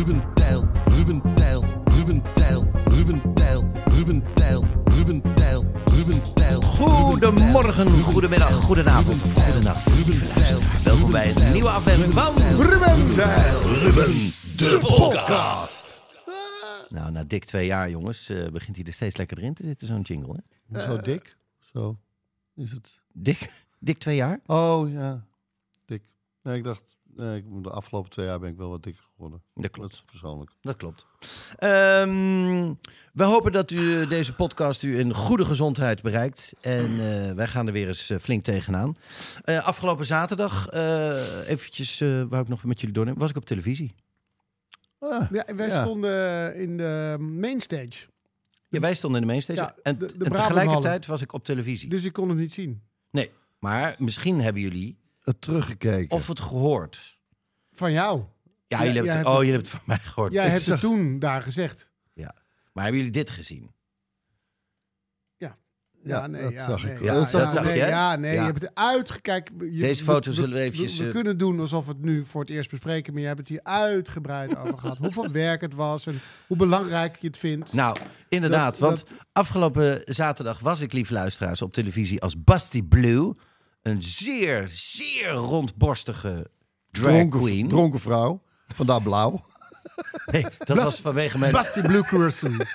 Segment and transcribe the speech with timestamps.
[0.00, 6.60] Ruben Tijl, Ruben Tijl, Ruben Tijl, Ruben Tijl, Ruben Tijl, Ruben Tijl, Ruben Tijl.
[6.62, 10.82] Goedemorgen, goedemiddag, goedenavond, of goedenacht, lieve luisteraar.
[10.84, 14.12] Welkom bij een nieuwe aflevering van Ruben Tijl, Ruben,
[14.56, 16.04] de podcast.
[16.88, 19.86] Nou, na dik twee jaar, jongens, eh, begint hij er steeds lekker in te zitten,
[19.86, 20.42] zo'n jingle.
[20.72, 20.80] Hè?
[20.80, 21.36] Zo dik?
[21.72, 21.98] Zo
[22.54, 23.00] is het.
[23.12, 24.40] Dik, dik twee jaar?
[24.46, 25.26] Oh ja,
[25.84, 26.02] dik.
[26.42, 29.42] Nee, ik dacht, nee, de afgelopen twee jaar ben ik wel wat dikker geworden.
[29.54, 29.92] Dat klopt.
[29.92, 30.50] Dat persoonlijk.
[30.60, 31.06] Dat klopt.
[31.58, 32.72] Ehm,
[33.12, 36.52] we hopen dat u deze podcast u in goede gezondheid bereikt.
[36.60, 38.96] En eh, wij gaan er weer eens eh, flink tegenaan.
[39.44, 43.44] Eh, afgelopen zaterdag, eh eventjes, eh wou ik nog met jullie doornemen, was ik op
[43.44, 43.94] televisie.
[44.98, 45.82] Ah, Ja, wij Ja.
[45.82, 48.06] stonden in de mainstage.
[48.68, 49.60] Ja, wij stonden in de mainstage.
[49.60, 51.88] Ja, en, de- de en tegelijkertijd was ik op televisie.
[51.88, 52.82] Dus ik kon het niet zien.
[53.10, 56.16] Nee, maar misschien hebben jullie het teruggekeken.
[56.16, 57.18] of het gehoord.
[57.72, 58.18] Van jou.
[58.66, 60.32] Ja, Ja, jullie hebben het, oh, jullie hebben het van mij gehoord.
[60.32, 61.88] Jij Ik hebt zag- het toen daar gezegd.
[62.72, 63.70] Maar hebben jullie dit gezien?
[66.02, 67.00] ja, nee, dat ja, zag nee, ik.
[67.02, 67.86] Ja, dat zag nee, hè?
[67.88, 68.40] Ja, nee, Ja.
[68.40, 69.74] je hebt het uitgekeken.
[69.74, 71.92] Je- Deze we- foto we- zullen we eventjes, We, we eh, kunnen doen alsof we
[71.92, 74.98] het nu voor het eerst bespreken, maar je hebt het hier uitgebreid over gehad.
[75.04, 77.72] Hoeveel werk het was en hoe belangrijk je het vindt.
[77.72, 77.96] Nou,
[78.28, 78.70] inderdaad.
[78.70, 83.32] Dat- want dat- afgelopen zaterdag was ik, lieve luisteraars, op televisie als Basti Blue.
[83.82, 86.50] Een zeer, zeer rondborstige
[86.90, 87.68] drag dronken, queen.
[87.68, 88.42] dronken vrouw.
[88.68, 89.44] Vandaar blauw.
[90.32, 92.02] Nee, dat was vanwege mijn, Basti Blue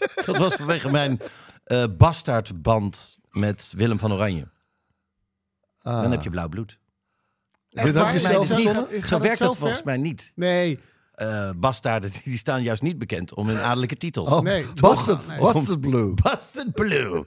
[0.25, 1.19] dat was vanwege mijn
[1.63, 4.47] eh bastaardband met Willem van Oranje.
[5.81, 6.01] Ah.
[6.01, 6.79] Dan heb je blauw bloed.
[7.69, 8.67] Je zelf dus niet-
[9.05, 10.31] Zo het werkt dat volgens mij niet.
[10.35, 10.79] Nee,
[11.11, 14.31] Eh bastaarden die staan juist niet bekend om hun adellijke titels.
[14.31, 14.65] Oh, Nee,
[15.07, 15.39] het, Nee.
[15.67, 16.13] het blue?
[16.13, 17.25] Bastard Blue.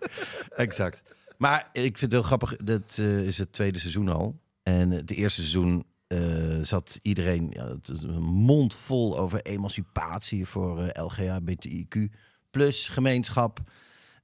[0.56, 1.02] exact.
[1.38, 2.56] Maar ik vind het heel grappig.
[2.56, 4.40] Dat eh, is het tweede seizoen al.
[4.62, 7.76] En het eerste seizoen eh, zat iedereen ja,
[8.20, 12.14] mond vol over emancipatie voor eh, LGHBTIQ
[12.50, 13.60] plus gemeenschap.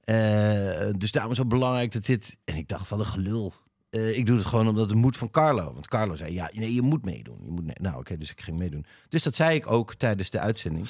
[0.05, 2.37] Eh, dus daarom is het belangrijk dat dit.
[2.43, 3.53] En ik dacht van een gelul.
[3.89, 5.73] Eh, ik doe het gewoon omdat het moet van Carlo.
[5.73, 7.39] Want Carlo zei: ja, nee, je moet meedoen.
[7.43, 8.85] Je moet Nou, oké, dus ik ging meedoen.
[9.09, 10.87] Dus dat zei ik ook tijdens de uitzending.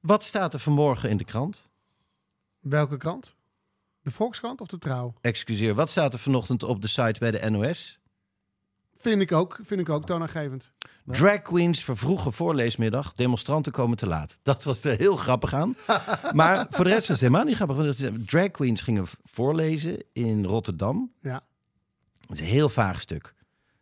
[0.00, 1.70] Wat staat er vanmorgen in de krant?
[2.60, 3.34] welke krant?
[4.02, 5.14] De Volkskrant of de Trouw?
[5.20, 8.00] Excuseer, wat staat er vanochtend op de site bij de NOS?
[8.96, 10.72] Vind ik ook, vind ik ook toonaangevend.
[11.04, 13.14] Drag queens vervroegen voorleesmiddag.
[13.14, 14.36] Demonstranten komen te laat.
[14.42, 15.74] Dat was er heel grappig aan.
[16.34, 17.96] maar voor de rest was het helemaal niet grappig.
[18.26, 21.12] Drag queens gingen voorlezen in Rotterdam.
[21.20, 21.40] Ja.
[22.20, 23.34] Het is een heel vaag stuk.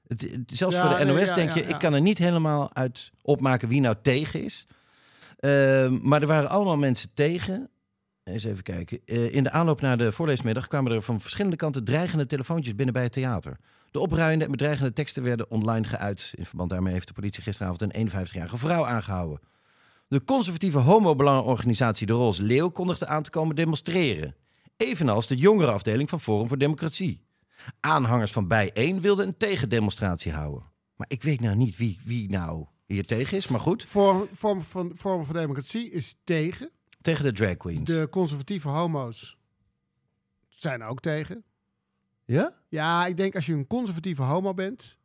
[0.07, 2.75] Het, zelfs Ja, voor de nee, NOS ja, denk je, ik kan er niet helemaal
[2.75, 4.67] uit opmaken wie nou tegen is.
[5.39, 7.71] Ehm, maar er waren allemaal mensen tegen.
[8.31, 9.01] Eens even kijken.
[9.05, 12.95] Eh, in de aanloop naar de voorleesmiddag kwamen er van verschillende kanten dreigende telefoontjes binnen
[12.95, 13.57] bij het theater.
[13.91, 16.33] De opruiende en bedreigende teksten werden online geuit.
[16.35, 19.41] In verband daarmee heeft de politie gisteravond een 51-jarige vrouw aangehouden.
[20.09, 24.35] De conservatieve homobelangenorganisatie De Roze Leeuw kondigde aan te komen demonstreren.
[24.77, 27.25] Evenals de jongerenafdeling van Forum voor Democratie.
[27.81, 30.63] Aanhangers van Bijeen wilden een tegendemonstratie houden.
[30.97, 33.85] Maar ik weet nou niet wie, wie nou hier tegen is, maar goed.
[34.33, 36.71] Vorm van Democratie is tegen.
[37.01, 37.85] Tegen de drag queens.
[37.85, 39.37] De conservatieve homo's
[40.49, 41.45] zijn ook tegen.
[42.25, 42.55] Ja?
[42.69, 44.99] Ja, ik denk als je een conservatieve homo bent.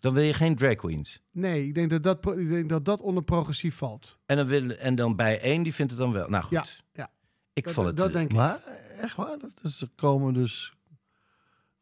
[0.00, 1.22] Dan wil je geen drag queens.
[1.30, 4.18] Nee, ik denk dat dat, pro- ik denk dat, dat onder progressief valt.
[4.26, 6.28] En dan, wil, en dan Bijeen, die vindt het dan wel.
[6.28, 6.52] Nou goed.
[6.52, 7.10] Ja, ja.
[7.52, 7.96] Ik Dat, vond het...
[7.96, 8.36] dat denk ik.
[8.36, 8.62] Maar
[9.00, 9.38] echt waar?
[9.38, 10.74] Dat is, er komen dus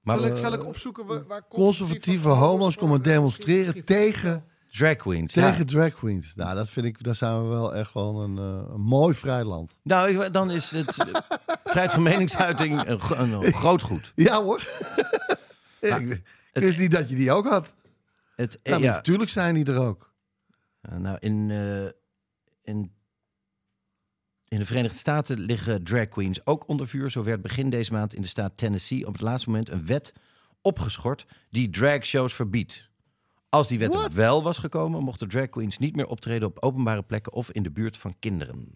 [0.00, 4.44] maar zal, ik, zal ik opzoeken waar, waar conservatieve homo's komen demonstreren tegen,
[4.78, 5.34] drag queens.
[5.34, 5.50] ja.
[5.50, 6.34] tegen drag queens.
[6.34, 9.44] Nou, dat vind ik, daar zijn we wel echt gewoon een, eh, een mooi vrij
[9.44, 9.76] land.
[9.82, 11.06] Nou, dan is het eh,
[11.64, 14.12] vrijheid van meningsuiting een, gro- een groot goed.
[14.14, 14.66] Ja hoor.
[15.80, 16.22] Ik,
[16.52, 17.74] ik wist niet dat je die ook had.
[18.36, 20.12] Het, Ja, maar ja, natuurlijk zijn die er ook.
[20.80, 21.84] Ja, nou, in, eh,
[22.72, 22.92] in,
[24.48, 27.10] in de Verenigde Staten liggen drag queens ook onder vuur.
[27.10, 30.12] Zo werd begin deze maand in de staat Tennessee op het laatste moment een wet
[30.60, 32.90] opgeschort die dragshows verbiedt.
[33.52, 37.02] Als die wet er wel was gekomen, mochten drag queens niet meer optreden op openbare
[37.02, 38.68] plekken of in de buurt van kinderen.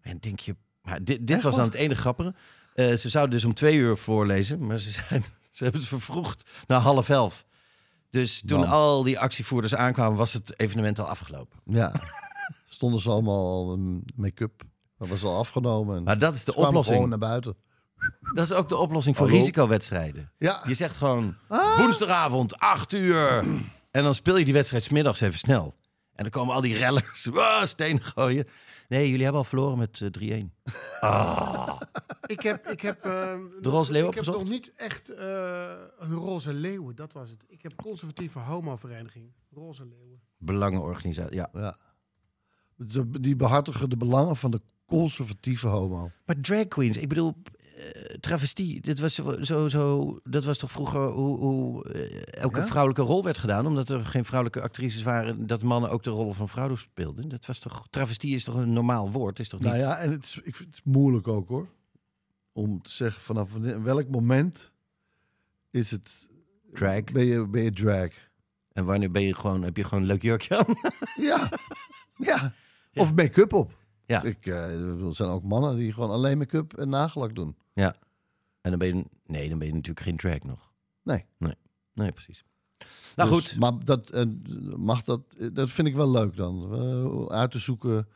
[0.00, 2.34] En denk je, maar dit, dit was dan het enige grappige.
[2.74, 6.50] Eh, ze zouden dus om twee uur voorlezen, maar ze, zijn, ze hebben het vervroegd
[6.66, 7.44] naar half elf.
[8.10, 11.58] Dus toen al die actievoerders aankwamen, was het evenement al afgelopen.
[11.64, 11.92] Ja.
[12.68, 14.62] Stonden ze allemaal al in make-up.
[14.98, 15.96] Dat was al afgenomen.
[15.96, 16.94] En Maar dat is de oplossing.
[16.94, 17.56] gewoon naar buiten.
[18.34, 19.38] Dat is ook de oplossing voor Hallo?
[19.40, 20.32] risicowedstrijden.
[20.38, 20.62] Ja.
[20.66, 21.78] Je zegt gewoon Ah.
[21.78, 23.44] woensdagavond, 8 uur.
[23.90, 25.74] En dan speel je die wedstrijd 's middags even snel.
[26.14, 28.44] En dan komen al die rellers, ah, stenen gooien.
[28.88, 30.54] Nee, jullie hebben al verloren met eh, 3-1.
[31.00, 31.80] Ah.
[32.26, 33.10] Ik heb, ik heb, eh,
[33.60, 37.44] De roze leeuw ik heb nog niet echt eh, een roze leeuwen, dat was het.
[37.48, 40.20] Ik heb conservatieve homovereniging, roze leeuwen.
[40.38, 41.48] Belangenorganisatie, ja.
[41.52, 41.76] ja.
[42.76, 46.10] De- Die behartigen de belangen van de conservatieve homo.
[46.26, 47.59] Maar drag queens, ik bedoel, eh,
[48.20, 52.66] travestie, dit was zo, zo, zo, dat was toch vroeger hoe, hoe eh, elke Ja?
[52.66, 56.32] vrouwelijke rol werd gedaan, omdat er geen vrouwelijke actrices waren, dat mannen ook de rol
[56.32, 57.28] van vrouw speelden.
[57.28, 59.68] Dat was toch, travestie is toch een normaal woord, is toch niet?
[59.68, 61.68] Nou ja, en het is, ik vind het moeilijk ook hoor.
[62.52, 63.52] Om te zeggen vanaf
[63.82, 64.72] welk moment
[65.70, 66.28] is het...
[66.72, 67.04] Drag.
[67.04, 68.08] Ben je, ben je drag?
[68.72, 70.74] En wanneer ben je gewoon, heb je gewoon een leuk jurkje aan?
[71.26, 71.48] Ja.
[72.16, 72.52] ja.
[72.94, 73.78] Of make-up op.
[74.06, 74.22] Ja.
[74.22, 77.56] Ik, eh, ik er zijn ook mannen die gewoon alleen make-up en nagellak doen.
[77.80, 77.94] Ja.
[78.60, 80.70] En dan ben je, nee, dan ben je natuurlijk geen drag nog.
[81.02, 81.24] Nee.
[81.38, 81.54] Nee,
[81.94, 82.44] nee precies.
[83.16, 84.22] Nou Dus- goed, Maar dat, eh,
[84.76, 86.74] mag dat, eh, dat vind ik wel leuk dan.
[86.74, 88.08] eh, uit te zoeken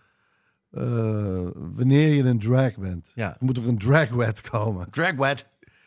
[0.71, 3.11] eh, wanneer je een drag bent.
[3.15, 3.37] ja.
[3.41, 4.91] Moet er een dragwet komen.
[4.91, 5.47] Drag wet.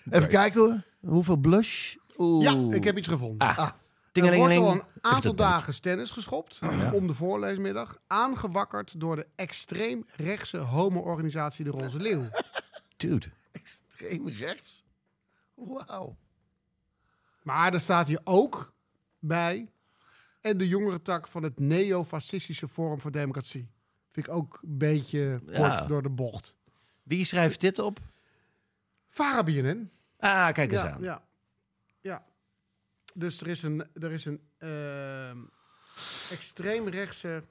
[0.10, 0.82] Even kijken hoor.
[1.12, 1.96] Hoeveel blush?
[2.18, 2.44] Oeh.
[2.44, 3.48] Ja, ik heb iets gevonden.
[3.58, 3.70] Ah.
[4.12, 6.60] Er wordt al een aantal dagen tennis geschopt
[6.94, 7.98] om de voorleesmiddag.
[8.08, 12.24] Aangewakkerd door de extreem rechtse homo-organisatie De Roze Leeuw.
[12.98, 13.26] Dude.
[13.68, 14.84] Extreem rechts?
[15.54, 16.18] Wauw.
[17.44, 18.74] Maar er staat hier ook
[19.20, 19.72] bij.
[20.42, 23.70] En de jongere tak van het neo-fascistische Forum voor Democratie.
[24.12, 25.86] Vind ik ook een beetje kort Ja.
[25.86, 26.56] door de bocht.
[27.04, 28.00] Wie schrijft dit op?
[29.08, 29.92] Farabienen.
[30.20, 31.02] Ah, kijk eens Ja, aan.
[31.02, 31.24] ja,
[32.02, 32.26] ja.
[33.16, 35.44] Dus er is een, er is een ehm
[36.32, 37.44] extreemrechtse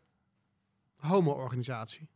[0.97, 2.09] homo-organisatie.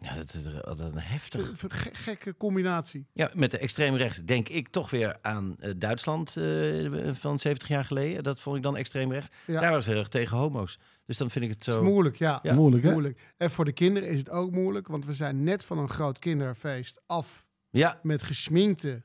[0.00, 1.52] Ja, dat is een heftig.
[1.56, 3.06] Ge- ge- gekke combinatie.
[3.12, 7.68] Ja, met de extreem rechts denk ik toch weer aan eh, Duitsland eh, van 70
[7.68, 8.22] jaar geleden.
[8.22, 9.30] Dat vond ik dan extreem rechts.
[9.46, 9.60] Ja.
[9.60, 10.78] Daar was heel erg tegen homo's.
[11.06, 11.80] Dus dan vind ik het Het zo...
[11.82, 12.38] is moeilijk, ja.
[12.42, 12.54] Ja.
[12.54, 12.90] Moeilijk hè?
[12.92, 13.20] moeilijk.
[13.36, 16.18] En voor de kinderen is het ook moeilijk, want we zijn net van een groot
[16.18, 19.02] kinderfeest af Ja, met gesminkte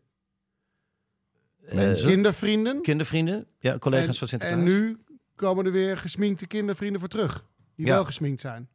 [1.72, 2.08] mensen.
[2.08, 2.82] kindervrienden.
[2.82, 3.48] kindervrienden.
[3.60, 4.60] Ja, collega's en, van Sinterklaas.
[4.60, 4.98] en nu
[5.36, 7.46] komen er weer gesminkte kindervrienden voor terug.
[7.76, 7.94] Die Ja.
[7.94, 8.70] wel gesminkt zijn.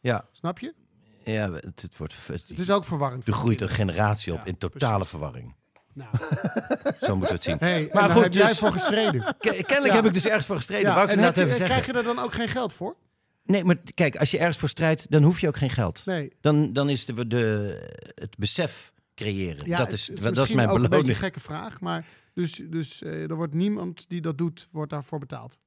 [0.00, 0.74] Ja, Snap je?
[1.24, 2.14] Ja het, het wordt...
[2.26, 3.26] Het, Het is ook verwarrend.
[3.26, 5.54] er groeit een generatie op Ja, in totale verwarring.
[5.94, 6.10] Nou,
[7.00, 7.56] Zo moeten we het zien.
[7.58, 9.20] hey, Maar goed, heb jij dus- voor gestreden.
[9.38, 9.94] Ke- kennelijk Ja.
[9.94, 10.90] heb ik dus ergens voor gestreden.
[10.92, 11.64] Ja, en heb even zeggen.
[11.66, 12.96] krijg je er dan ook geen geld voor?
[13.44, 16.02] Nee, maar kijk, als je ergens voor strijdt, dan hoef je ook geen geld.
[16.06, 16.32] Nee.
[16.40, 17.78] Dan, dan is de, de,
[18.14, 19.66] het besef creëren.
[19.66, 22.04] Ja, dat het- is, het dat is mijn een gekke vraag, maar
[22.34, 25.58] dus, dus eh, er wordt niemand die dat doet, wordt daarvoor betaald.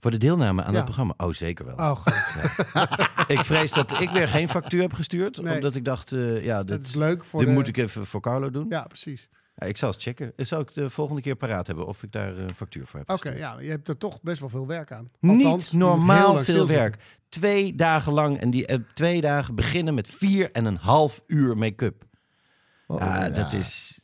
[0.00, 0.76] Voor de deelname aan Ja.
[0.76, 1.14] het programma?
[1.16, 1.74] Oh, zeker wel.
[1.74, 2.06] Oh.
[3.36, 5.42] Ik vrees dat ik weer geen factuur heb gestuurd.
[5.42, 5.54] Nee.
[5.54, 7.54] Omdat ik dacht, eh, ja, dat dit, is leuk voor dit de...
[7.54, 8.66] moet ik even voor Carlo doen.
[8.68, 8.76] Ja.
[8.76, 9.28] Ja, precies.
[9.56, 10.32] ik zal het checken.
[10.36, 13.30] Zal ik de volgende keer paraat hebben of ik daar een factuur voor heb Oké,
[13.30, 15.10] ja, je hebt er toch best wel veel werk aan.
[15.20, 16.96] Niet Althans, heel normaal veel werk.
[17.28, 18.40] Twee dagen lang.
[18.40, 22.04] En die eh, twee dagen beginnen met vier en een half uur make-up.
[22.86, 24.00] Oh, ja, dat is...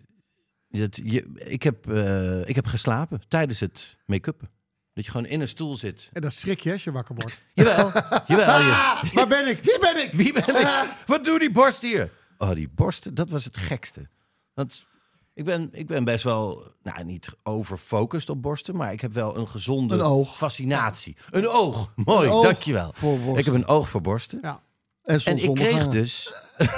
[0.68, 4.48] Dat, je, ik, heb, eh, ik heb geslapen tijdens het make-uppen.
[4.94, 6.10] Dat je gewoon in een stoel zit.
[6.12, 7.42] En dan schrik je als je wakker wordt.
[7.54, 7.90] Jawel,
[8.26, 8.60] jawel.
[8.60, 9.60] Je, Ah, waar ben ik?
[9.62, 10.12] Wie ben ik?
[10.12, 10.90] wie ben ik?
[11.06, 12.10] Wat doe die borst hier?
[12.38, 14.08] Oh, die borsten, dat was het gekste.
[14.54, 14.86] Want
[15.34, 19.36] ik ben, ik ben best wel, nou niet overfocust op borsten, maar ik heb wel
[19.36, 20.36] een gezonde Een oog.
[20.36, 21.16] fascinatie.
[21.30, 22.92] Een oog, mooi, Een oog dankjewel.
[22.94, 23.38] voor.
[23.38, 24.38] Ik heb een oog voor borsten.
[24.42, 24.60] Ja.
[25.02, 26.32] En, En ik kreeg dus...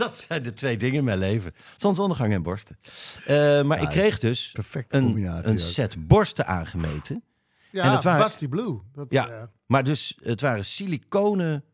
[0.00, 1.54] dat zijn de twee dingen in mijn leven.
[1.76, 2.78] Zonsondergang en borsten.
[3.26, 4.54] Eh, maar ik kreeg dus
[4.88, 7.22] een, combinatie een set borsten aangemeten.
[7.72, 8.80] Ja, En het waren- Basti Blue.
[8.92, 9.28] Dat, Ja.
[9.28, 11.64] eh, Maar dus, het waren siliconen,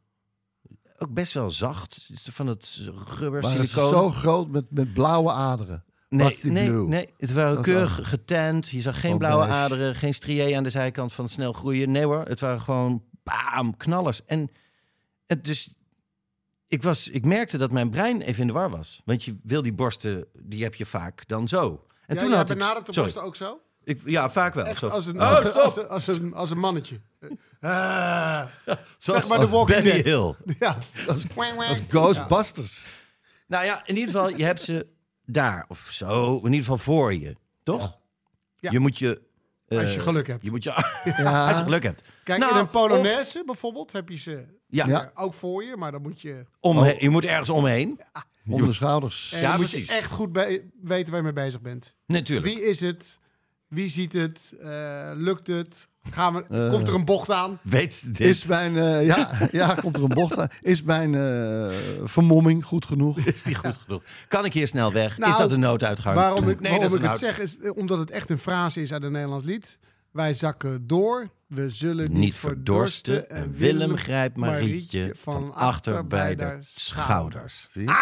[0.99, 2.11] ook best wel zacht.
[2.31, 2.81] Van het
[3.19, 3.91] rubber, siliconen.
[3.91, 5.85] zo groot met, met blauwe aderen.
[6.09, 6.87] Nee, nee, Blue.
[6.89, 8.69] nee, het waren keurig getent.
[8.69, 9.61] Je zag geen Oh, blauwe beige.
[9.61, 11.91] aderen, geen strié aan de zijkant van snel groeien.
[11.91, 14.25] Nee hoor, het waren gewoon bam, knallers.
[14.25, 14.51] En
[15.27, 15.75] het dus,
[16.69, 19.01] ik, was, ik merkte dat mijn brein even in de war was.
[19.05, 21.87] Want je wil die borsten, die heb je vaak dan zo.
[22.07, 22.57] En ja, toen had ik...
[22.59, 23.09] benadert de sorry.
[23.09, 23.61] borsten ook zo?
[23.85, 24.65] Ik, ja, vaak wel.
[24.65, 24.89] Echt Zo.
[24.89, 27.01] als een, Oh, als, als, een- als, een, als een mannetje.
[27.61, 27.71] Eh,
[28.99, 30.05] Zoals zeg maar de Walking Dead.
[30.05, 30.35] Hill.
[30.59, 30.79] ja.
[31.07, 31.25] Dat is
[31.89, 32.87] Ghostbusters.
[33.47, 34.87] Nou ja, in ieder geval, je hebt ze
[35.25, 36.37] daar of zo.
[36.37, 37.99] In ieder geval voor je, toch?
[38.59, 38.71] Ja.
[38.71, 39.23] Je moet je...
[39.69, 40.43] eh, Als je geluk hebt.
[40.45, 40.71] Je moet je...
[41.05, 41.43] Ja.
[41.49, 42.03] Als je geluk hebt.
[42.27, 45.05] Kijk, Nou, in een Polonaise bijvoorbeeld heb je ze Ja, Ja.
[45.15, 48.01] eh, ook voor je, maar dan moet je, Omhe- je moet ergens omheen.
[48.49, 49.33] Om de schouders.
[49.33, 49.89] eh, Ja, moet precies.
[49.89, 50.29] je echt goed
[50.83, 51.95] weten waar je mee bezig bent.
[52.07, 52.47] Natuurlijk.
[52.47, 53.19] Wie is het?
[53.69, 54.53] Wie ziet het?
[54.63, 55.89] Eh, lukt het?
[56.11, 56.71] Gaan we, Eh.
[56.71, 57.59] komt er een bocht aan?
[57.63, 58.21] Weet dit?
[58.29, 60.49] Is mijn, eh, ja, ja, komt er een bocht aan.
[60.63, 63.19] Is mijn eh, vermomming goed genoeg?
[63.19, 64.03] Is die goed genoeg?
[64.29, 65.19] Kan ik hier snel weg?
[65.19, 66.15] Nou, is dat een nooduitgang?
[66.17, 68.93] Waarom ik, nee, waarom ik het zeg is eh, omdat het echt een frase is
[68.93, 69.79] uit een Nederlands lied.
[70.17, 76.35] Wij zakken door, we zullen niet, Niet verdorsten en Willem grijpt Marietje van achter bij
[76.35, 77.69] de schouders.
[77.71, 77.87] Zie?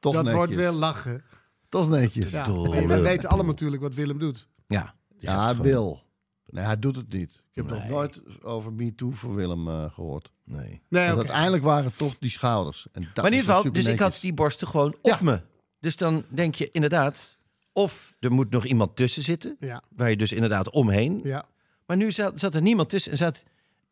[0.00, 0.34] Toch Dat netjes.
[0.34, 1.24] wordt weer lachen.
[1.68, 2.30] Toch netjes.
[2.30, 2.52] Ja.
[2.86, 4.48] We weten allemaal natuurlijk wat Willem doet.
[4.66, 4.94] Ja.
[5.18, 6.02] Ja, gaat hij gewoon- wil.
[6.46, 7.30] Nee, hij doet het niet.
[7.34, 10.30] Ik heb nog nooit over Me Too voor Willem eh, gehoord.
[10.44, 10.82] Nee.
[10.88, 12.86] Nee, Want uiteindelijk waren het toch die schouders.
[12.92, 15.10] En dat Maar in is ieder geval, super dus ik had die borsten gewoon op
[15.10, 15.18] Ja.
[15.22, 15.40] me.
[15.80, 17.36] Dus dan denk je inderdaad,
[17.76, 21.20] of er moet nog iemand tussen zitten, Ja, waar je dus inderdaad omheen.
[21.24, 21.44] ja.
[21.86, 23.42] Maar nu zat, zat er niemand tussen en, zat,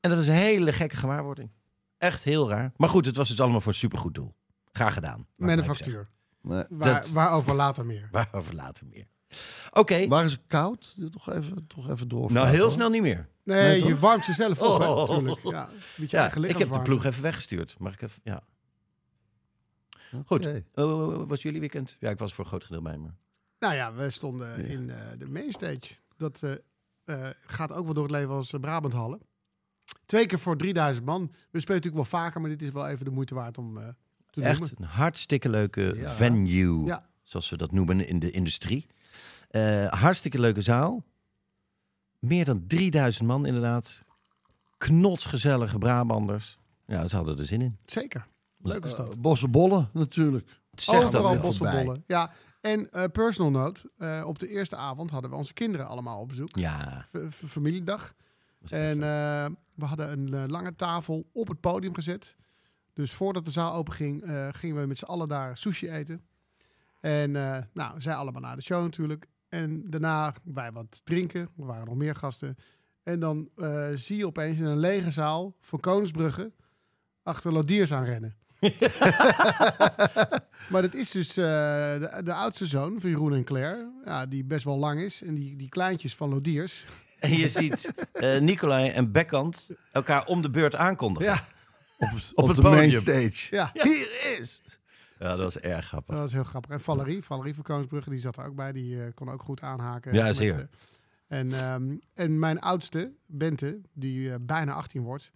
[0.01, 1.51] en dat was een hele gekke gewaarwording.
[1.99, 2.73] Echt heel raar.
[2.77, 4.35] Maar goed, het was dus allemaal voor een supergoed doel.
[4.73, 5.17] Graag gedaan.
[5.19, 5.57] maar zeggen.
[5.67, 6.09] Manufactuur.
[6.43, 6.65] Nee.
[6.69, 8.09] Waar, Dat- waarover later meer.
[8.13, 9.07] Waarover later meer.
[9.73, 10.95] Oké, Waren ze koud?
[11.11, 12.33] Toch even, toch even door.
[12.33, 13.29] nou heel snel niet meer.
[13.43, 14.01] Nee, Nee, je toch?
[14.01, 15.09] warmt jezelf op, hè, Oh.
[15.09, 15.41] natuurlijk.
[16.11, 17.77] Ja, met ik heb de ploeg even weggestuurd.
[17.79, 18.21] Mag ik even?
[18.25, 18.43] Ja.
[20.27, 20.47] Goed.
[20.47, 20.65] Oké.
[20.75, 21.97] Oh, was jullie weekend?
[22.01, 23.09] Ja, ik was voor een groot gedeelte bij me.
[23.65, 25.95] Nou ja, we stonden in eh, de mainstage.
[26.17, 26.53] Dat eh,
[27.05, 29.21] eh, gaat ook wel door het leven als uh, Brabant Hallen.
[30.07, 31.21] Twee keer voor 3000 man.
[31.51, 33.87] We spelen natuurlijk wel vaker, maar dit is wel even de moeite waard om eh,
[34.31, 34.61] te noemen.
[34.61, 36.11] Echt een hartstikke leuke Ja.
[36.11, 37.07] venue, Ja.
[37.23, 38.87] zoals we dat noemen in de industrie.
[39.51, 41.05] Eh, hartstikke leuke zaal.
[42.19, 44.03] Meer dan 3000 man inderdaad.
[44.79, 46.59] Knotsgezellige Brabanders.
[46.87, 47.77] Ja, ze hadden er zin in.
[47.85, 48.27] Zeker.
[48.63, 49.09] Leuk is dat.
[49.15, 50.49] Eh, Bossenbollen natuurlijk.
[50.73, 51.41] Zeg dat Overal weer.
[51.41, 52.05] bossenbollen.
[52.07, 52.33] Ja,
[52.65, 53.91] en eh, personal note.
[53.99, 56.57] eh, op de eerste avond hadden we onze kinderen allemaal op bezoek.
[56.57, 57.05] Ja.
[57.09, 58.15] V- familiedag.
[58.69, 62.37] En eh, we hadden een lange tafel op het podium gezet.
[62.93, 66.23] Dus voordat de zaal open ging, eh, gingen we met z'n allen daar sushi eten.
[67.01, 67.31] En
[67.73, 69.27] nou, zij allemaal naar de show natuurlijk.
[69.49, 71.41] En daarna wij wat drinken.
[71.41, 72.57] Er waren nog meer gasten.
[73.03, 73.49] En dan
[73.95, 76.53] zie je opeens in een lege zaal van Koningsbrugge
[77.23, 78.35] achter Lodiers aanrennen.
[80.71, 83.91] maar dat is dus eh, de, de oudste zoon van Jeroen en Claire.
[84.05, 85.23] Ja, die best wel lang is.
[85.23, 86.85] En die, die kleintjes van Lodiers.
[87.19, 91.29] En je ziet eh Nicolai en Bekkant elkaar om de beurt aankondigen.
[91.29, 91.45] Ja,
[91.99, 92.81] Op, Op op het de podium.
[93.05, 93.55] mainstage.
[93.57, 93.71] ja.
[93.73, 94.63] Hier is!
[95.19, 96.15] Ja, dat was erg grappig.
[96.15, 96.71] Dat was heel grappig.
[96.71, 98.73] En Valerie, Valerie van Koningsbrugge, die zat er ook bij.
[98.73, 100.13] Die eh, kon ook goed aanhaken.
[100.15, 100.57] Ja, met, eh,
[101.29, 105.31] en, ehm, en mijn oudste, Bente, die bijna 18 wordt,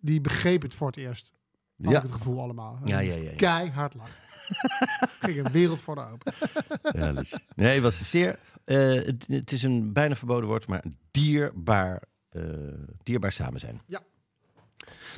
[0.00, 1.32] die begreep het voor het eerst.
[1.82, 1.96] Had Ja.
[1.96, 2.78] ik het gevoel allemaal.
[2.84, 3.36] Ja, ja, moest ja, ja.
[3.36, 4.14] Keihard lachen.
[5.20, 6.32] Ging een wereld voor de open.
[7.00, 8.38] Ja, dus- Nee, het was zeer...
[8.64, 12.42] eh, het, het is een bijna verboden woord, maar dierbaar, eh,
[13.02, 13.80] dierbaar samen zijn.
[13.86, 14.00] Ja.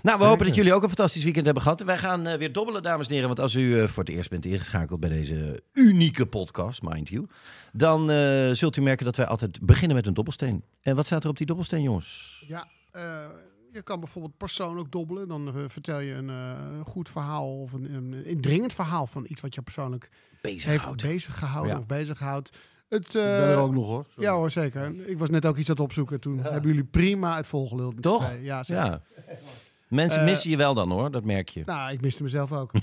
[0.03, 1.81] Nou, we hopen dat jullie ook een fantastisch weekend hebben gehad.
[1.83, 3.27] Wij gaan eh, weer dobbelen, dames en heren.
[3.29, 7.27] Want als u eh, voor het eerst bent ingeschakeld bij deze unieke podcast, mind you...
[7.73, 10.65] dan eh, zult u merken dat wij altijd beginnen met een dobbelsteen.
[10.81, 12.45] En wat staat er op die dobbelsteen, jongens?
[12.49, 13.25] Ja, eh,
[13.77, 15.29] je kan bijvoorbeeld persoonlijk dobbelen.
[15.29, 16.53] Dan eh, vertel je een eh,
[16.85, 20.09] goed verhaal of een, een indringend verhaal van iets wat je persoonlijk
[20.41, 21.79] Bezig heeft bezig gehouden Ja.
[21.79, 22.57] of bezighoudt.
[22.89, 24.05] Het, Ik ben er ook nog hoor.
[24.09, 24.29] Sorry.
[24.29, 25.09] Ja hoor, zeker.
[25.09, 26.21] Ik was net ook iets aan het opzoeken.
[26.21, 28.03] Toen hebben jullie prima het volgeluld.
[28.03, 28.31] Toch?
[28.43, 28.85] Ja, zeker.
[28.85, 29.03] Ja.
[29.89, 31.63] Mensen missen je wel dan hoor, dat merk je.
[31.67, 32.71] Nou, ik miste mezelf ook.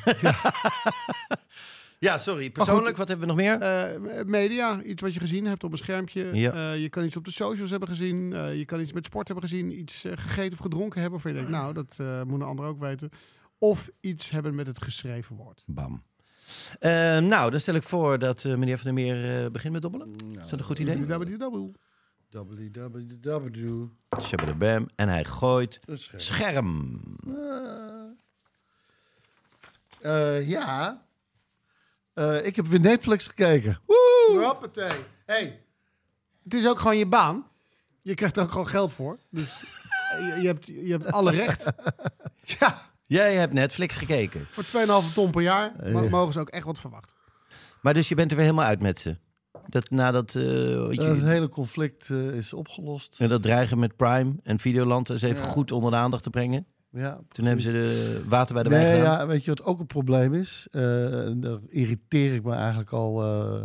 [2.03, 2.49] Ja, sorry.
[2.49, 3.61] Persoonlijk, goed, wat hebben we nog meer?
[3.61, 6.29] Eh, media, iets wat je gezien hebt op een schermpje.
[6.33, 6.51] Ja.
[6.51, 8.33] Eh, je kan iets op de socials hebben gezien.
[8.33, 9.79] Eh, je kan iets met sport hebben gezien.
[9.79, 11.19] Iets gegeten of gedronken hebben.
[11.19, 13.09] Of je denkt, nou, dat eh moeten anderen ook weten.
[13.57, 15.63] Of iets hebben met het geschreven woord.
[15.65, 16.03] Bam.
[16.79, 19.81] Eh, nou, dan stel ik voor dat eh, meneer Van der Meer eh, begint met
[19.81, 20.15] dobbelen.
[20.43, 21.05] Is dat een goed idee?
[21.05, 21.71] www.
[22.29, 23.85] www.
[24.21, 24.89] Shabadabam.
[24.95, 26.21] En hij gooit Een scherm.
[26.21, 27.01] scherm.
[30.47, 31.05] Ja.
[32.13, 33.79] Eh, ik heb weer Netflix gekeken.
[34.39, 34.99] Hoppatee.
[35.25, 35.59] Hey,
[36.43, 37.47] het is ook gewoon je baan.
[38.01, 39.17] Je krijgt er ook gewoon geld voor.
[39.29, 39.61] Dus
[40.19, 41.65] je, je, hebt, je hebt alle recht.
[42.59, 44.47] Ja, Jij hebt Netflix gekeken.
[44.51, 47.15] voor 2,5 ton per jaar mo- mogen ze ook echt wat verwachten.
[47.81, 49.17] Maar dus je bent er weer helemaal uit met ze.
[49.67, 53.15] Dat nadat eh, wat Eh, je- het hele conflict eh, is opgelost.
[53.19, 56.65] en dat dreigen met Prime en Videoland eens even goed onder de aandacht te brengen.
[56.95, 59.19] Ja, Toen hebben ze de water bij de nee, wijn gedaan.
[59.19, 60.67] ja, weet je wat ook een probleem is?
[60.71, 63.61] Eh, en daar irriteer ik me eigenlijk al eh,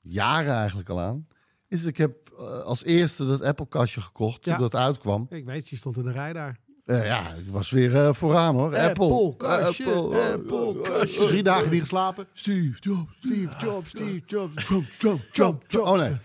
[0.00, 1.26] jaren eigenlijk al aan.
[1.68, 5.26] Is dat ik heb eh, als eerste dat Apple-kastje gekocht toen dat uitkwam.
[5.30, 6.58] Ik weet, je stond in de rij daar.
[6.84, 8.76] Eh, ja, ik was weer eh, vooraan hoor.
[8.76, 9.34] Apple.
[9.36, 11.26] kastje, Apple, Apple, kastje.
[11.26, 12.26] Drie dagen niet geslapen.
[12.32, 13.12] Steve Jobs.
[13.18, 14.68] Steve Jobs, Steve Jobs.
[14.68, 15.86] Jump, jump, jump, jump.
[15.86, 16.16] Oh nee.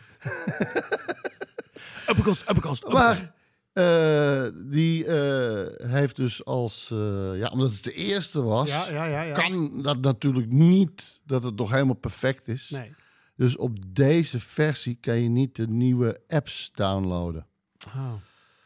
[2.08, 2.88] Appelkast, appelkast.
[2.88, 3.34] Maar
[3.74, 6.90] eh, die eh, heeft dus als...
[6.92, 8.70] eh, ja, omdat het de eerste was...
[8.70, 9.22] Ja, ja, ja.
[9.22, 9.34] ja.
[9.34, 12.70] kan dat natuurlijk niet dat het nog helemaal perfect is.
[12.70, 12.94] Nee.
[13.36, 17.48] Dus op deze versie kan je niet de nieuwe apps downloaden.
[17.88, 18.14] Oh.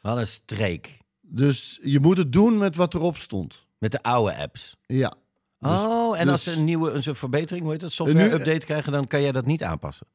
[0.02, 0.98] Wat een streek.
[1.22, 3.66] Dus je moet het doen met wat erop stond.
[3.78, 4.76] Met de oude apps.
[4.86, 5.14] Ja.
[5.60, 8.66] Dus- oh, en dus- als ze een nieuwe een soort verbetering, hoe heet het, software-update
[8.66, 10.08] krijgen, dan kan jij dat niet aanpassen.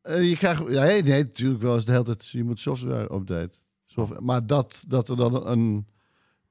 [0.00, 2.28] Eh, je krijgt, ja, nee, nee, natuurlijk wel eens de hele tijd.
[2.28, 3.58] Je moet software update.
[3.94, 5.86] Software, maar dat, dat er dan een,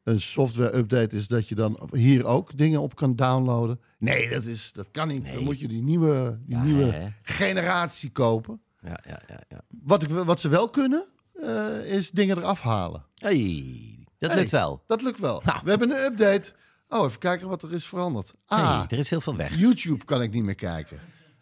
[0.03, 3.79] een software update is dat je dan hier ook dingen op kan downloaden.
[3.97, 5.33] Nee, dat, is, dat kan niet.
[5.33, 7.07] Dan moet je die nieuwe, die Ja, nieuwe hè?
[7.21, 8.62] generatie kopen.
[8.81, 9.39] Ja, ja, ja.
[9.50, 9.62] ja.
[9.83, 13.05] Wat, ik, wat ze wel kunnen, eh, is dingen eraf halen.
[13.15, 14.39] Hey, dat Hey.
[14.39, 14.83] lukt wel.
[14.88, 15.41] Dat lukt wel.
[15.45, 15.59] Nou.
[15.63, 16.53] We hebben een update.
[16.89, 18.31] Oh, even kijken wat er is veranderd.
[18.45, 19.57] Ah, Hey, er is heel veel weg.
[19.57, 21.00] YouTube kan ik niet meer kijken.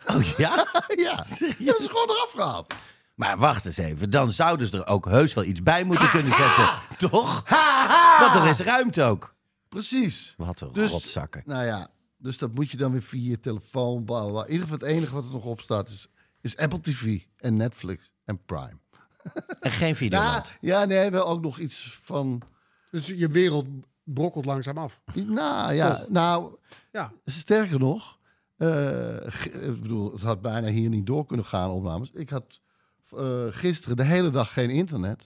[0.08, 0.66] Oh ja?
[1.06, 1.54] ja, dat ze
[1.90, 2.74] gewoon eraf gehaald.
[3.22, 6.32] Maar wacht eens even, dan zouden ze er ook heus wel iets bij moeten kunnen
[6.34, 6.70] zetten.
[6.98, 7.50] Toch?
[8.20, 9.36] Want er is ruimte ook.
[9.70, 10.34] Precies.
[10.38, 11.42] Wat een Dus- rotzakken.
[11.46, 11.88] Nou ja,
[12.18, 14.46] dus dat moet je dan weer via je telefoon bouwen.
[14.46, 16.08] In ieder geval het enige wat er nog op staat is,
[16.42, 18.78] is Apple TV en Netflix en Prime.
[19.60, 20.52] En geen Ja, videoland.
[20.62, 22.42] ja, nee, wel ook nog iets van...
[22.92, 23.68] Dus je wereld
[24.04, 25.02] brokkelt langzaam af.
[25.14, 26.56] Nou ja, nou,
[26.92, 27.12] Ja.
[27.26, 28.18] sterker nog...
[28.58, 29.16] eh,
[29.68, 32.12] ik bedoel, het had bijna hier niet door kunnen gaan, opnames.
[32.12, 32.60] Ik had
[33.18, 35.24] eh, gisteren de hele dag geen internet.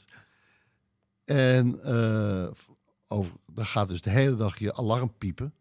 [1.25, 2.47] En eh,
[3.07, 5.53] over, dan gaat dus de hele dag je alarm piepen.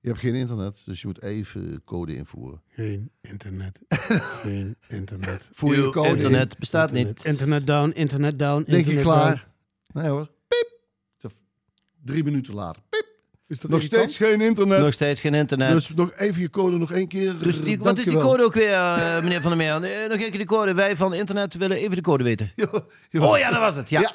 [0.00, 2.62] Je hebt geen internet, dus je moet even code invoeren.
[2.68, 3.80] Geen internet.
[4.42, 5.48] Geen internet.
[5.52, 6.58] Voer je code Internet in.
[6.58, 7.24] bestaat niet.
[7.24, 9.48] Internet down, internet down, Denk je internet klaar?
[9.86, 10.30] Nee hoor.
[10.48, 10.76] Piep.
[12.04, 12.82] Drie minuten later.
[12.88, 13.07] Piep.
[13.48, 14.10] Is dat Nog irritant?
[14.10, 14.80] steeds geen internet.
[14.80, 15.72] Nog steeds geen internet.
[15.72, 17.34] Dus nog even je code nog één keer.
[17.38, 19.90] Dus die, eh, wat is die code ook weer, eh, meneer Van der Meer?
[19.90, 20.74] Eh, nog een keer de code.
[20.74, 22.50] Wij van internet willen even de code weten.
[22.56, 22.68] Ja,
[23.10, 23.20] ja.
[23.26, 23.88] Oh ja, dat was het.
[23.88, 24.00] Ja.
[24.00, 24.12] Ja.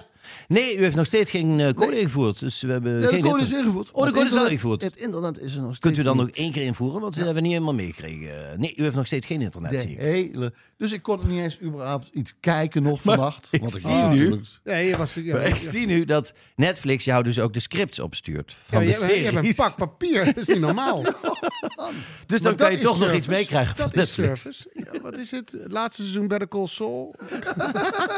[0.48, 2.00] Nee, u heeft nog steeds geen eh, code Nee.
[2.00, 2.40] ingevoerd.
[2.40, 3.92] Dus we hebben Ja, de geen code is ingevoerd.
[3.92, 4.82] Oh, de code is wel ingevoerd.
[4.84, 7.02] Het internet is er nog steeds Kunt u dan nog één keer invoeren?
[7.02, 8.60] Want hebben we niet helemaal meegekregen.
[8.60, 9.98] Nee, u heeft nog steeds geen internet, De zie ik.
[10.00, 10.54] hele...
[10.78, 13.48] Dus ik kon niet eens überhaupt iets kijken nog vannacht.
[13.52, 14.48] ik want ik zie nu- natuurlijk...
[14.64, 15.14] Nee, je was...
[15.14, 15.70] Ja, ik ja.
[15.70, 19.18] zie nu dat Netflix jou dus ook de scripts opstuurt van Ja, de je, hebt-
[19.18, 20.26] je hebt een pak papier.
[20.26, 21.02] Dat is niet normaal.
[22.26, 24.42] dus dan Maar kan je toch nog iets meekrijgen Dat van is Netflix.
[24.42, 24.70] service.
[24.94, 25.52] Ja, wat is het?
[25.52, 27.16] Het laatste seizoen Better Call Saul.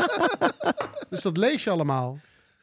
[1.10, 2.05] dus dat lees je allemaal.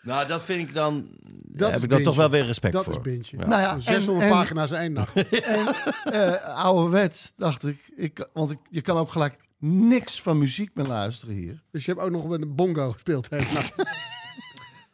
[0.02, 1.09] Nou, dat vind ik dan...
[1.22, 2.92] Dat daar heb ik dan toch wel weer respect Dat voor.
[2.92, 3.37] is bintje.
[3.37, 5.14] Nou ja, 600 en- en- pagina's één nacht.
[5.31, 5.66] En
[6.05, 8.28] eh ouderwets dacht ik, ik...
[8.33, 11.62] Want ik, je kan ook gelijk niks van muziek meer luisteren hier.
[11.70, 13.31] Dus je hebt ook nog met een bongo gespeeld.
[13.31, 13.38] Hè?
[13.38, 13.64] Nou,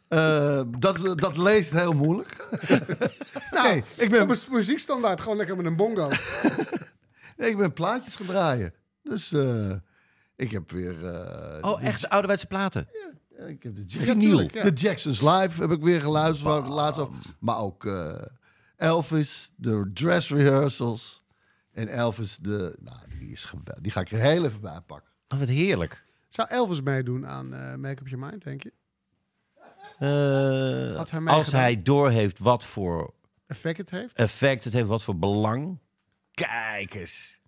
[0.07, 2.47] Eh, dat, dat leest heel moeilijk.
[3.51, 6.09] nou, nee, ik ben, op een muziekstandaard gewoon lekker met een bongo.
[7.37, 8.73] nee, ik ben plaatjes gaan draaien.
[9.03, 9.71] Dus eh,
[10.35, 11.05] ik heb weer...
[11.07, 12.87] eh, Oh, echt ouderwetse platen?
[12.93, 13.09] Ja,
[13.47, 14.63] Ik heb de, Ja, Jacksons, tuurlijk, ja.
[14.63, 16.67] de Jacksons live heb ik weer geluisterd.
[16.67, 18.21] laatst ook- maar ook eh,
[18.77, 21.23] Elvis, de dress rehearsals.
[21.71, 23.79] En Elvis, de, nou, die is geweldig.
[23.81, 25.11] Die ga ik er heel even bij pakken.
[25.27, 26.03] Oh, wat heerlijk.
[26.29, 28.73] Zou Elvis meedoen aan eh Make Up Your Mind, denk je?
[29.99, 33.13] Eh, Had hij als hij doorheeft wat voor
[33.47, 34.13] Effect het heeft?
[34.17, 35.79] effect het heeft, wat voor belang.
[36.31, 37.39] Kijk eens.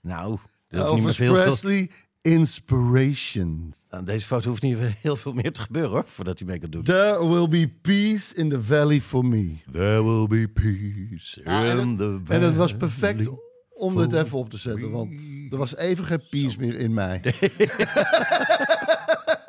[0.00, 1.90] Nou, Elvis Presley,
[2.32, 3.74] Inspiration.
[3.90, 6.70] aan deze foto hoeft niet heel veel meer te gebeuren hoor, voordat hij mee kan
[6.70, 6.82] doen.
[6.82, 9.56] There will be peace in the valley for me.
[9.72, 12.76] There will be peace in het, the en het was valley.
[12.76, 13.28] perfect
[13.70, 14.90] om dit even op te zetten.
[14.90, 17.20] Want er was even geen peace meer in mij.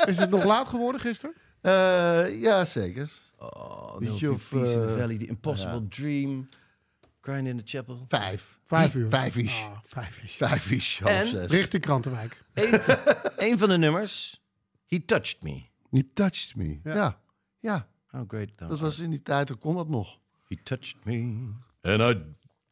[0.06, 1.36] Is het nog laat geworden gisteren?
[1.62, 3.10] Eh, ja, zeker.
[3.40, 6.48] Oh, Weet there je will be of, peace in the eh, valley, the impossible dream,
[7.22, 8.06] crying in the chapel.
[8.08, 8.60] Vijf.
[8.66, 9.10] Vijf uur.
[9.10, 9.54] Vijf is.
[9.66, 10.32] Ah, vijf is.
[10.34, 11.28] Vijf is, half En?
[11.28, 11.52] zes.
[11.52, 12.44] Richting Krantenwijk.
[12.54, 12.80] Eén
[13.48, 14.42] één van de nummers,
[14.88, 15.64] He Touched Me.
[15.92, 16.80] He touched me.
[16.84, 16.94] Ja.
[16.96, 17.20] Ja,
[17.60, 17.88] ja.
[18.08, 20.20] How great that dat was in die tijd, dan kon dat nog.
[20.48, 21.48] He touched me.
[21.82, 22.24] And I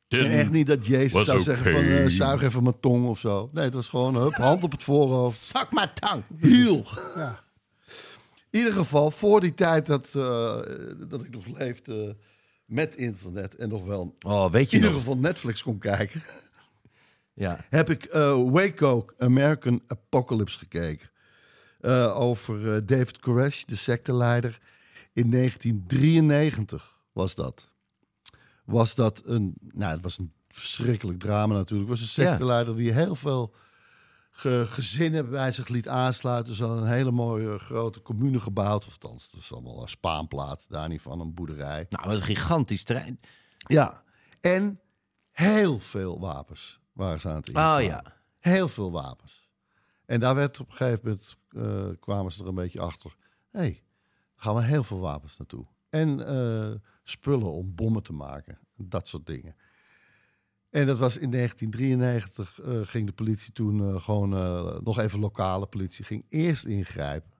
[0.07, 0.31] didn't.
[0.31, 1.97] En echt niet dat Jezus Was zou zeggen van oké.
[1.97, 3.49] eh, zuig even mijn tong of zo.
[3.53, 5.39] Nee, het was gewoon hup, hand op het voorhoofd.
[5.55, 6.23] Zak maar tang.
[6.41, 6.85] Hiel.
[7.15, 7.39] Ja.
[8.49, 10.59] In ieder geval, voor die tijd dat, eh,
[11.07, 12.17] dat ik nog leefde
[12.67, 16.23] met internet en nog wel Oh, weet je in ieder geval Netflix kon kijken,
[17.33, 17.65] Ja.
[17.69, 21.09] heb ik eh, Waco American Apocalypse gekeken.
[21.81, 24.59] Eh, over eh, David Koresh, de secteleider.
[25.13, 27.69] In 1993 was dat.
[28.65, 31.89] was dat een, nou, het was een verschrikkelijk drama natuurlijk.
[31.89, 32.29] Het was een Ja.
[32.29, 33.53] secteleider die heel veel
[34.37, 36.55] ge- gezinnen bij zich liet aansluiten.
[36.55, 38.85] Ze hadden een hele mooie grote commune gebouwd.
[38.87, 41.85] Of althans, dat is allemaal een spaanplaat, daar niet van, een boerderij.
[41.89, 43.19] Nou, dat was een gigantisch terrein.
[43.57, 44.03] Ja,
[44.39, 44.79] en
[45.31, 47.77] heel veel wapens waren ze aan het inslaan.
[47.77, 48.03] Oh ja.
[48.39, 49.49] Heel veel wapens.
[50.05, 53.15] En daar werd op een gegeven moment, eh, kwamen ze er een beetje achter.
[53.51, 53.83] Hé, hey,
[54.35, 55.65] gaan we heel veel wapens naartoe.
[55.89, 56.71] En eh,
[57.03, 58.59] spullen om bommen te maken.
[58.75, 59.55] Dat soort dingen.
[60.77, 65.19] En dat was in 1993 eh, ging de politie toen eh, gewoon eh, nog even
[65.19, 67.31] lokale politie ging eerst ingrijpen.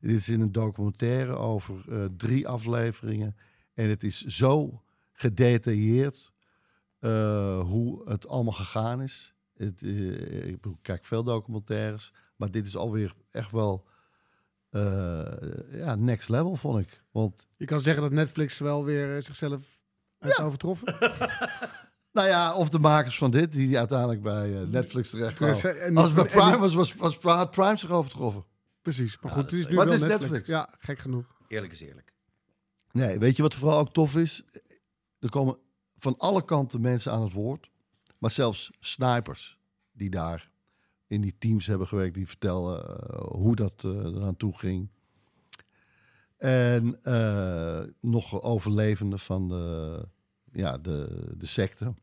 [0.00, 1.74] Dit is in een documentaire over
[2.16, 3.36] drie afleveringen.
[3.74, 6.32] En het is zo gedetailleerd
[7.60, 9.34] hoe het allemaal gegaan is.
[9.56, 13.86] Het, ik kijk veel documentaires, maar dit is alweer echt wel
[15.70, 17.02] ja, next level, vond ik.
[17.10, 19.80] Want Je kan zeggen dat Netflix wel weer zichzelf
[20.18, 20.96] heeft overtroffen.
[22.16, 25.80] Nou ja, of de makers van dit, die uiteindelijk bij eh, Netflix terecht Ja, kwamen.
[25.80, 28.44] en- Als bij Prime was, was, was had Prime zich overtroffen.
[28.82, 30.20] Precies, maar goed, het is nu wel is Netflix.
[30.20, 30.46] Netflix.
[30.48, 31.24] Ja, gek genoeg.
[31.48, 32.12] Eerlijk is eerlijk.
[32.92, 34.44] Nee, weet je wat vooral ook tof is?
[35.20, 35.58] Er komen
[35.96, 37.70] van alle kanten mensen aan het woord.
[38.18, 39.58] Maar zelfs snipers
[39.92, 40.50] die daar
[41.06, 44.88] in die teams hebben gewerkt, die vertellen eh, hoe dat eh, eraan toe ging.
[46.36, 50.08] En eh, nog overlevenden van de,
[50.52, 51.94] ja, de, de secte.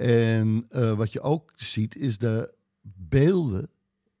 [0.00, 3.70] En eh, wat je ook ziet, is de beelden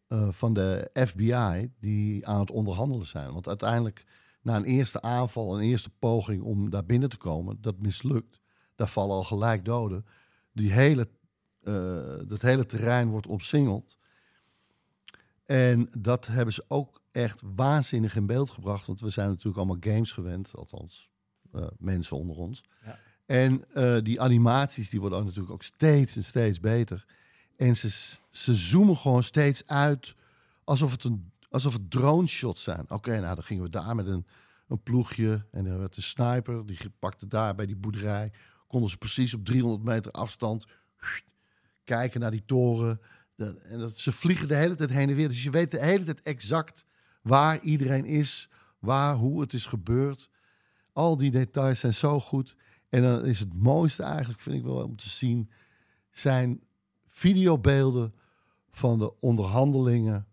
[0.06, 3.32] eh, van de FBI die aan het onderhandelen zijn.
[3.32, 4.04] Want uiteindelijk,
[4.42, 8.40] na een eerste aanval, een eerste poging om daar binnen te komen, dat mislukt.
[8.74, 10.06] Daar vallen al gelijk doden.
[10.52, 11.08] Die hele,
[11.62, 13.96] eh, dat hele terrein wordt omsingeld.
[15.46, 18.86] En dat hebben ze ook echt waanzinnig in beeld gebracht.
[18.86, 21.10] Want we zijn natuurlijk allemaal games gewend, althans
[21.78, 22.64] mensen onder ons.
[23.30, 27.04] En eh, die animaties die worden ook natuurlijk ook steeds en steeds beter.
[27.56, 30.14] En ze, ze zoomen gewoon steeds uit
[30.64, 32.84] alsof het, een, alsof het drone shots zijn.
[32.88, 34.26] Oké, nou dan gingen we daar met een,
[34.68, 36.66] een ploegje en er werd een sniper.
[36.66, 38.32] Die pakte daar bij die boerderij.
[38.66, 40.66] Konden ze precies op 300 meter afstand
[41.84, 43.00] kijken naar die toren.
[43.36, 45.28] En dat, ze vliegen de hele tijd heen en weer.
[45.28, 46.84] Dus je weet de hele tijd exact
[47.22, 48.48] waar iedereen is.
[48.78, 50.28] Waar, hoe het is gebeurd.
[50.92, 52.56] Al die details zijn zo goed.
[52.90, 55.50] En dan is het mooiste eigenlijk, vind ik wel, om te zien...
[56.10, 56.60] zijn
[57.06, 58.14] videobeelden
[58.70, 60.26] van de onderhandelingen...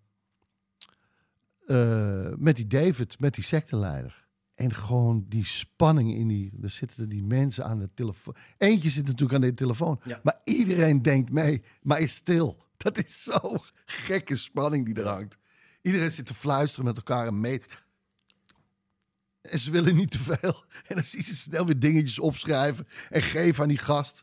[1.65, 4.25] eh, met die David, met die secteleider.
[4.55, 6.51] En gewoon die spanning in die...
[6.61, 8.35] Er zitten die mensen aan de telefoon.
[8.57, 9.99] Eentje zit natuurlijk aan de telefoon.
[10.03, 10.19] Ja.
[10.23, 12.65] Maar iedereen denkt mee, maar is stil.
[12.77, 15.37] Dat is zo gekke spanning die er hangt.
[15.81, 17.61] Iedereen zit te fluisteren met elkaar en mee...
[19.49, 20.63] En ze willen niet te veel.
[20.87, 24.19] En dan zie je ze snel weer dingetjes opschrijven en geven aan die gast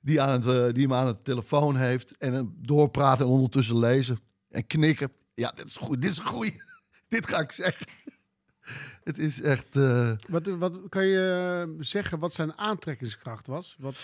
[0.00, 2.16] die, aan het, eh, die hem aan de telefoon heeft.
[2.16, 4.20] En hem doorpraten en ondertussen lezen
[4.50, 5.12] en knikken.
[5.34, 6.02] Ja, dit is goed.
[6.02, 6.62] Dit is goeie.
[7.08, 7.86] Dit ga ik zeggen.
[9.04, 9.76] Het is echt.
[9.76, 13.76] eh, Wat, wat kan je eh, zeggen wat zijn aantrekkingskracht was?
[13.78, 13.96] Wat,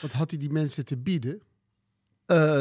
[0.00, 1.42] wat had hij die mensen te bieden?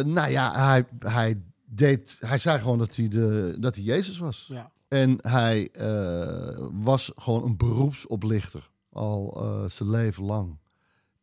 [0.05, 4.45] nou ja, hij, hij, deed, hij zei gewoon dat hij, de, dat hij Jezus was.
[4.49, 4.71] Ja.
[4.87, 8.69] En hij eh, was gewoon een beroepsoplichter.
[8.89, 10.59] Al eh, zijn leven lang.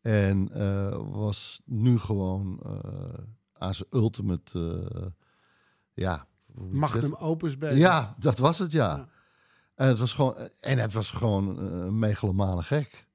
[0.01, 2.61] En eh, was nu gewoon
[3.53, 4.83] aan zijn ultimate.
[5.95, 6.27] ja.
[6.71, 7.79] Magnum opus bezig.
[7.79, 8.97] Ja, dat was het, ja.
[8.97, 9.09] Ja.
[9.75, 13.09] En het was gewoon, en het was gewoon een megalomane gek.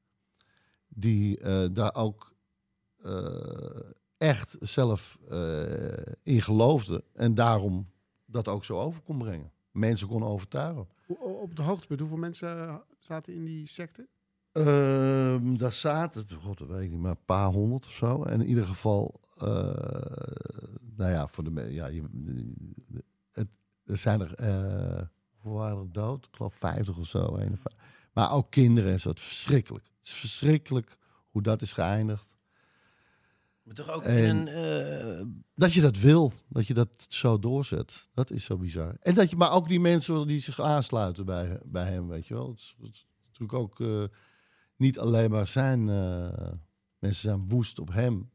[0.88, 1.40] Die
[1.72, 2.34] daar ook
[4.18, 5.20] echt zelf
[6.24, 7.04] in geloofde.
[7.14, 7.92] En daarom
[8.26, 9.52] dat ook zo over kon brengen.
[9.80, 10.88] Mensen kon overtuigen.
[11.06, 14.08] Hoe- Op de hoogtepunt, hoeveel mensen eh, zaten in die secte?
[14.52, 18.24] Ehm daar zaten, god, dat weet ik niet, maar een paar honderd of zo.
[18.24, 19.48] En in ieder geval, eh,
[20.96, 22.04] nou ja, voor de, ja, je,
[23.32, 23.48] het,
[23.86, 26.26] er zijn er, eh hoeveel waren er dood?
[26.26, 27.36] Ik geloof 50 of zo.
[27.36, 27.74] 51.
[28.14, 29.10] Maar ook kinderen en zo.
[29.10, 29.86] Het is verschrikkelijk.
[29.98, 30.98] Het is verschrikkelijk
[31.30, 32.29] hoe dat is geëindigd.
[33.70, 34.48] Maar toch ook En- in een...
[35.20, 38.08] eh, Dat je dat wil, dat je dat zo doorzet.
[38.14, 38.96] Dat is zo bizar.
[39.00, 42.34] En dat je, maar ook die mensen die zich aansluiten bij, bij hem, weet je
[42.34, 42.50] wel.
[42.50, 44.04] Het is, het is natuurlijk ook eh,
[44.76, 46.52] niet alleen maar zijn eh,
[47.00, 48.30] mensen zijn woest op hem.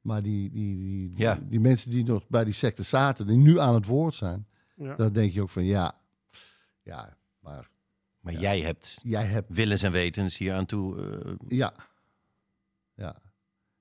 [0.00, 1.38] Maar die, die, die, die, Ja.
[1.48, 4.46] die mensen die nog bij die secte zaten, die nu aan het woord zijn.
[4.76, 4.96] Ja.
[4.96, 6.00] Dan denk je ook van ja,
[6.82, 7.70] ja, maar
[8.20, 11.02] maar jij hebt jij hebt willens en wetens hier aan toe...
[11.22, 11.74] eh, Ja.
[12.94, 13.16] Ja.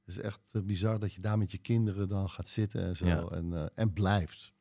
[0.10, 2.96] Het is echt eh, bizar dat je daar met je kinderen dan gaat zitten en
[2.96, 3.06] zo.
[3.06, 3.28] Ja.
[3.28, 4.54] En, eh, en blijft.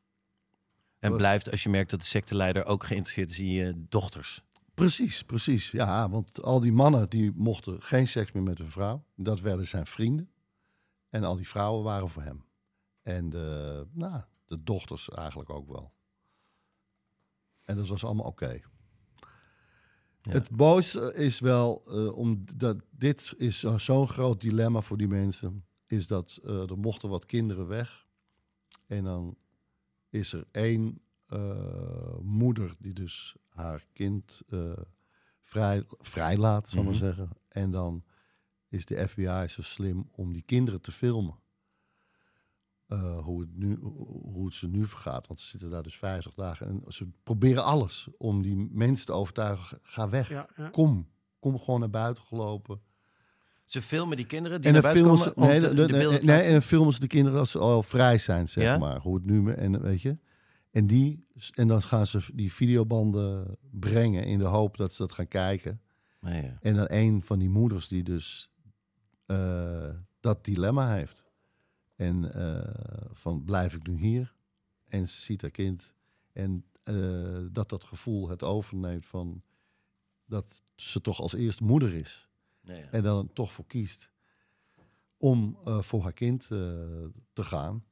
[0.99, 4.43] en Was- blijft als je merkt dat de secteleider ook geïnteresseerd is in je dochters.
[4.73, 5.71] Precies, precies.
[5.71, 9.05] Ja, want al die mannen die mochten geen seks meer met hun vrouw.
[9.15, 10.29] Dat werden zijn vrienden.
[11.09, 12.45] En al die vrouwen waren voor hem.
[13.01, 15.93] En de, nou, de dochters eigenlijk ook wel.
[17.63, 18.61] En dat was allemaal oké.
[20.21, 20.31] Ja.
[20.31, 25.65] Het mooiste is wel, eh, omdat dit is zo- zo'n groot dilemma voor die mensen,
[25.87, 28.07] is dat eh, er mochten wat kinderen weg.
[28.87, 29.37] En dan
[30.09, 34.41] is er één eh, moeder die dus haar kind
[35.41, 36.99] vrij, vrijlaat, zal ik Mhm.
[36.99, 37.29] maar zeggen.
[37.47, 38.03] En dan
[38.67, 41.39] is de FBI zo slim om die kinderen te filmen.
[42.89, 43.77] Eh, hoe, het nu,
[44.33, 45.27] hoe het ze nu vergaat.
[45.27, 46.67] Want ze zitten daar dus 50 dagen.
[46.67, 49.79] En ze proberen alles om die mensen te overtuigen.
[49.81, 50.29] Ga weg.
[50.29, 50.69] Ja, ja.
[50.69, 51.07] Kom.
[51.39, 52.81] Kom gewoon naar buiten gelopen.
[53.65, 56.19] Ze filmen die kinderen die En naar filmen ze, nee, te- de- de nee, beelden
[56.19, 58.63] te nee, laten en dan filmen ze de kinderen als ze al vrij zijn, zeg
[58.63, 58.77] Ja?
[58.77, 58.99] maar.
[58.99, 60.17] Hoe het nu, en weet je.
[60.71, 65.11] En, die, en dan gaan ze die videobanden brengen in de hoop dat ze dat
[65.13, 65.81] gaan kijken.
[66.21, 66.57] ja.
[66.61, 68.51] En dan een van die moeders die dus
[69.25, 71.23] eh, dat dilemma heeft.
[71.99, 74.35] En eh, van blijf ik nu hier?
[74.87, 75.93] En ze ziet haar kind.
[76.31, 79.43] En eh, dat dat gevoel het overneemt van
[80.25, 82.29] dat ze toch als eerste moeder is.
[82.61, 82.91] Nee, ja.
[82.91, 84.09] En dan toch voor kiest
[85.17, 87.85] om eh, voor haar kind te gaan.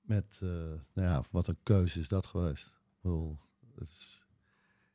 [0.00, 2.66] Met, nou ja, wat een keuze is dat geweest.
[2.66, 3.38] Ik bedoel,
[3.74, 4.26] het is-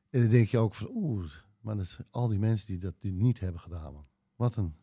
[0.10, 3.14] en dan denk je ook van, oeh, maar dat al die mensen die dat die
[3.14, 3.94] niet hebben gedaan.
[3.94, 4.08] Man.
[4.36, 4.76] Wat een...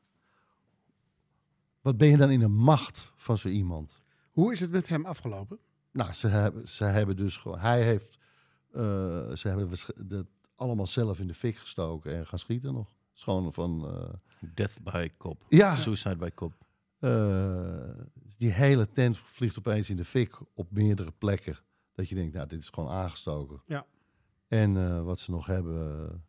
[1.80, 4.00] Wat ben je dan in de macht van zo iemand?
[4.30, 5.58] Hoe is het met hem afgelopen?
[5.92, 7.58] Nou, ze hebben, ze hebben dus gewoon...
[7.58, 8.18] Hij heeft...
[8.72, 8.80] eh,
[9.32, 9.70] ze hebben
[10.06, 12.94] dat allemaal zelf in de fik gestoken en gaan schieten nog.
[13.12, 13.86] Gewoon van...
[13.88, 14.08] eh,
[14.54, 15.44] Death by cop.
[15.48, 15.76] Ja.
[15.76, 16.52] Suicide by cop.
[16.98, 17.88] Eh,
[18.36, 21.56] die hele tent vliegt opeens in de fik op meerdere plekken.
[21.92, 23.62] Dat je denkt, nou, dit is gewoon aangestoken.
[23.66, 23.86] Ja.
[24.48, 26.24] En eh, wat ze nog hebben...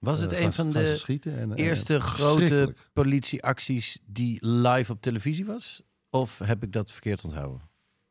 [0.00, 2.90] Was het eh, een gaan van de en- eerste grote verschrikkelijk.
[2.92, 5.82] politieacties die live op televisie was?
[6.10, 7.68] Of heb ik dat verkeerd onthouden?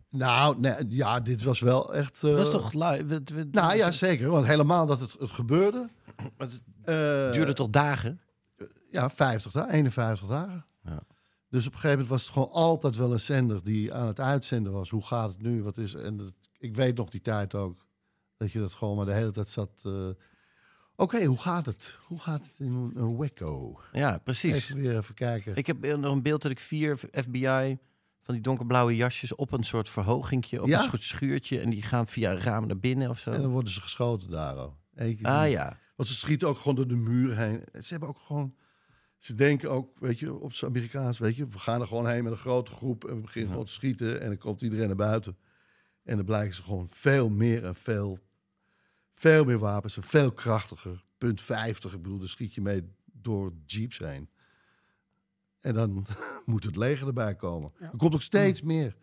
[0.09, 2.23] Nou, nee, ja, dit was wel echt...
[2.23, 3.21] eh, dat was toch live?
[3.51, 4.29] Nou ja, zeker.
[4.29, 5.89] Want helemaal dat het, het gebeurde...
[6.37, 8.21] het eh, duurde toch dagen?
[8.91, 10.65] Ja, 50 dagen, 51 dagen.
[10.83, 11.03] Ja.
[11.49, 14.19] Dus op een gegeven moment was het gewoon altijd wel een zender die aan het
[14.19, 14.89] uitzenden was.
[14.89, 15.63] Hoe gaat het nu?
[15.63, 17.85] Wat is en dat, Ik weet nog die tijd ook.
[18.37, 19.69] Dat je dat gewoon maar de hele tijd zat.
[20.99, 21.97] Oké, hoe gaat het?
[22.07, 23.79] Hoe gaat het in een, wekko?
[23.91, 24.55] Ja, precies.
[24.55, 25.55] Even weer even kijken.
[25.55, 27.77] Ik heb nog een beeld dat ik vier FBI
[28.21, 30.83] van die donkerblauwe jasjes op een soort verhogingje, op Ja?
[30.83, 31.59] een soort schuurtje.
[31.59, 33.29] En die gaan via een raam naar binnen of zo.
[33.31, 34.57] En dan worden ze geschoten daar.
[34.95, 35.77] Eén Ah die- ja.
[35.95, 37.63] Want ze schieten ook gewoon door de muur heen.
[37.71, 38.55] Ze hebben ook gewoon.
[39.17, 42.23] Ze denken ook, weet je, op z'n Amerikaans, weet je, we gaan er gewoon heen
[42.23, 44.95] met een grote groep en we beginnen gewoon te schieten en dan komt iedereen naar
[44.95, 45.37] buiten.
[46.03, 48.19] En dan blijken ze gewoon veel meer en veel,
[49.19, 51.03] veel meer wapens en veel krachtiger.
[51.17, 54.29] Punt 50, ik bedoel, daar schiet je mee door jeeps heen.
[55.59, 56.05] En dan
[56.45, 57.71] moet het leger erbij komen.
[57.79, 58.95] Er komt ook steeds meer.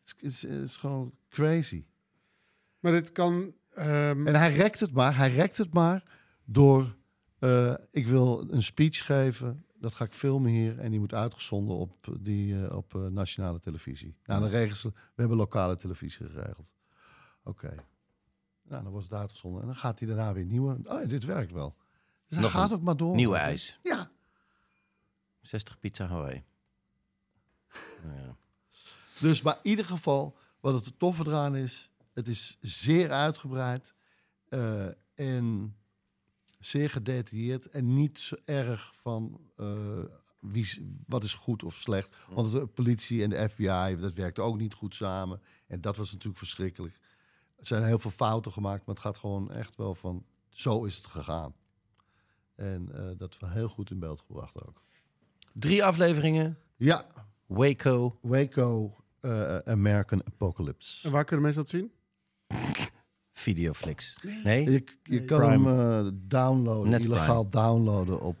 [0.00, 1.84] Het is, het is gewoon crazy.
[2.80, 3.54] Maar dit kan...
[3.74, 6.02] ehm, En hij rekt het maar, hij rekt het maar
[6.44, 6.96] door,
[7.38, 11.76] eh, ik wil een speech geven, dat ga ik filmen hier en die moet uitgezonden
[11.76, 14.16] op, die, eh, op eh, nationale televisie.
[14.24, 16.68] Nou, dan regelen ze, we hebben lokale televisie geregeld.
[17.44, 17.74] Oké.
[18.68, 21.24] Nou, dan wordt het uitgezonden en dan gaat hij daarna weer nieuwe, oh ja, dit
[21.24, 21.76] werkt wel.
[22.26, 23.14] Dus hij Nog gaat een ook maar door.
[23.14, 23.78] Nieuwe ijs.
[23.82, 24.10] Ja.
[25.40, 26.44] 60 pizza Hawaii.
[28.02, 28.36] Ja.
[29.20, 33.94] Dus maar in ieder geval, wat het er toffe eraan is, het is zeer uitgebreid
[34.48, 35.76] eh, en
[36.58, 40.04] zeer gedetailleerd en niet zo erg van eh,
[40.40, 42.16] wie, wat is goed of slecht.
[42.30, 45.40] Want de politie en de FBI, dat werkte ook niet goed samen.
[45.66, 46.98] En dat was natuurlijk verschrikkelijk.
[47.56, 50.96] Er zijn heel veel fouten gemaakt, maar het gaat gewoon echt wel van, zo is
[50.96, 51.54] het gegaan.
[52.54, 54.82] En eh, dat was heel goed in beeld gebracht ook.
[55.52, 56.58] Drie afleveringen.
[56.76, 57.06] Ja,
[57.46, 58.18] Waco.
[58.22, 61.06] Waco eh, American Apocalypse.
[61.06, 61.92] en waar kunnen mensen dat zien?
[63.32, 64.16] Videoflix.
[64.44, 64.70] Nee?
[64.70, 65.70] Je, je kan Prime.
[65.70, 68.36] hem eh, downloaden, Net illegaal downloaden op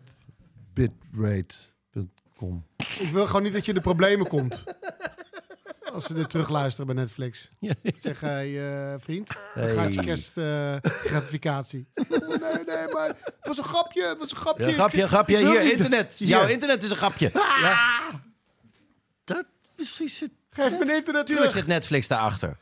[0.72, 2.64] bitrate.com.
[2.76, 4.64] Ik wil gewoon niet dat je in de problemen komt.
[5.96, 7.48] Als ze dit terugluisteren bij Netflix.
[8.00, 9.74] Zeg, hey, eh, vriend, dan Hey.
[9.74, 11.88] gaat je kerstgratificatie.
[11.94, 14.66] oh, nee, nee, maar het was een grapje, het was een grapje.
[14.66, 15.36] Ja, grapje, grapje.
[15.36, 16.12] Hier, internet.
[16.12, 16.28] Hier.
[16.28, 17.30] Jouw internet is een grapje.
[19.24, 20.30] Dat precies het.
[20.50, 21.64] Geef mijn internet Tuurlijk terug.
[21.64, 22.56] zit Netflix daarachter.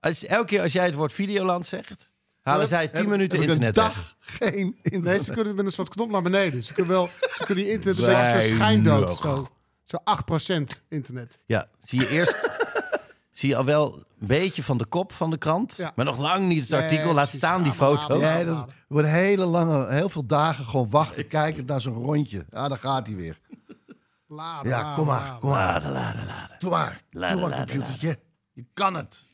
[0.00, 2.10] Als, elke keer als jij het woord Videoland zegt,
[2.40, 3.92] halen zij 10 Heb- minuten heb ik internet Een weg.
[3.94, 5.02] dag geen internet.
[5.02, 6.62] Nee, ze kunnen met een soort knop naar beneden.
[6.62, 7.98] Ze kunnen wel, ze kunnen die internet
[8.42, 9.18] een schijndood.
[9.18, 9.48] Zo,
[9.82, 11.38] zo 8% internet.
[11.46, 12.36] Ja, zie je eerst,
[13.30, 15.76] zie je al wel een beetje van de kop van de krant.
[15.76, 15.92] Ja.
[15.96, 17.04] Maar nog lang niet het Nee, artikel.
[17.06, 17.38] Laat precies.
[17.38, 18.18] staan die foto.
[18.20, 21.94] Ja, Ja, dat is- wordt hele lange, heel veel dagen gewoon wachten, kijken naar zo'n
[21.94, 22.46] rondje.
[22.50, 23.40] Ja, daar gaat hij weer.
[24.26, 25.38] Laden, Ja, kom maar, laden.
[25.40, 25.66] kom maar.
[25.72, 26.56] Laden, laden, laden.
[26.58, 28.18] Doe maar, Laden, doe maar, laden, computertje.
[28.52, 29.26] Je kan het.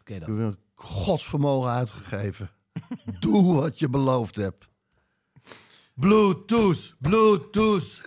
[0.00, 0.28] Oké dan.
[0.28, 2.50] heb weer een godsvermogen uitgegeven.
[3.20, 4.68] Doe wat je beloofd hebt.
[5.94, 8.00] Bluetooth, Bluetooth.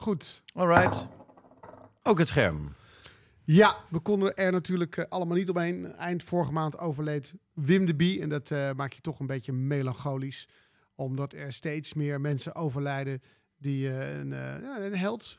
[0.00, 0.42] Goed.
[0.54, 1.08] Alright.
[2.02, 2.74] Ook het scherm.
[3.44, 5.92] Ja, we konden er natuurlijk eh, allemaal niet omheen.
[5.94, 8.20] Eind vorige maand overleed Wim de Bie.
[8.20, 10.48] En dat eh maakt je toch een beetje melancholisch.
[10.94, 13.22] Omdat er steeds meer mensen overlijden
[13.58, 15.36] die eh, een, eh, ja, een held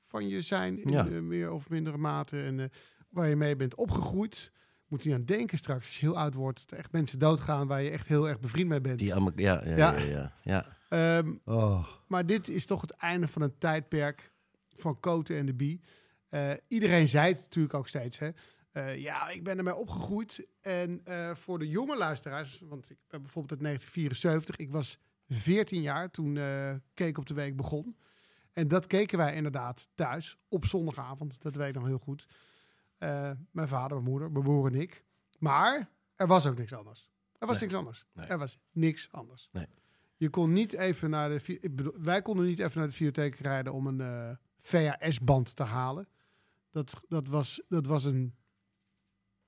[0.00, 0.82] van je zijn.
[0.82, 1.02] In Ja.
[1.04, 2.42] meer of mindere mate.
[2.42, 2.66] En eh,
[3.08, 4.52] waar je mee bent opgegroeid.
[4.86, 6.60] Moet je niet aan denken straks, als je heel oud wordt.
[6.60, 8.98] Dat er echt mensen doodgaan waar je echt heel erg bevriend mee bent.
[8.98, 9.96] Die allemaal, ja, ja, Ja.
[9.98, 10.32] ja.
[10.42, 14.32] ja, Ehm, Oh, maar dit is toch het einde van een tijdperk
[14.76, 15.80] van Koten en de Bie.
[16.28, 18.18] Eh, iedereen zei het natuurlijk ook steeds.
[18.18, 18.30] Hè?
[18.72, 20.46] Eh, ja, ik ben ermee opgegroeid.
[20.60, 24.56] En eh, voor de jonge luisteraars, want ik ben bijvoorbeeld uit 1974.
[24.56, 24.98] Ik was
[25.28, 26.38] 14 jaar toen
[26.94, 27.96] Keek op de Week begon.
[28.52, 31.42] En dat keken wij inderdaad thuis op zondagavond.
[31.42, 32.26] Dat weet ik nog heel goed.
[33.50, 35.04] Mijn vader, mijn moeder, mijn broer en ik.
[35.38, 37.10] Maar er was ook niks anders.
[37.38, 37.64] Er was Nee.
[37.68, 38.04] niks anders.
[38.12, 38.26] Nee.
[38.26, 39.48] Er was niks anders.
[39.52, 39.66] Nee.
[40.18, 41.58] Je kon niet even naar de...
[41.60, 45.62] Ik bedoel, wij konden niet even naar de videotheek rijden om een eh, VHS-band te
[45.62, 46.08] halen.
[46.70, 48.34] Dat, dat, was, dat was een...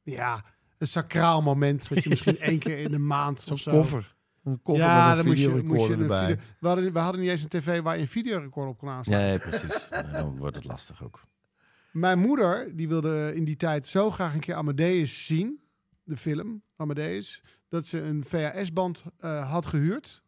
[0.02, 0.44] Ja,
[0.78, 1.88] een sacraal moment.
[1.88, 3.70] Wat je misschien één keer in de maand zo'n of zo...
[3.70, 4.16] koffer.
[4.44, 6.98] Een koffer Ja, met dan een moest je, videorecorder moest je video- we, hadden, we
[6.98, 9.50] hadden niet eens een tv waar je een videorecorder op kon aansluiten.
[9.50, 9.88] Nee, precies.
[10.12, 11.24] Dan wordt het lastig ook.
[11.92, 15.60] Mijn moeder, die wilde in die tijd zo graag een keer Amadeus zien.
[16.02, 17.42] De film Amadeus.
[17.68, 20.22] Dat ze een VHS-band eh, had gehuurd.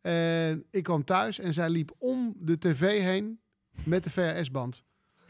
[0.00, 3.40] En ik kwam thuis en zij liep om de tv heen
[3.84, 4.82] met de VHS-band.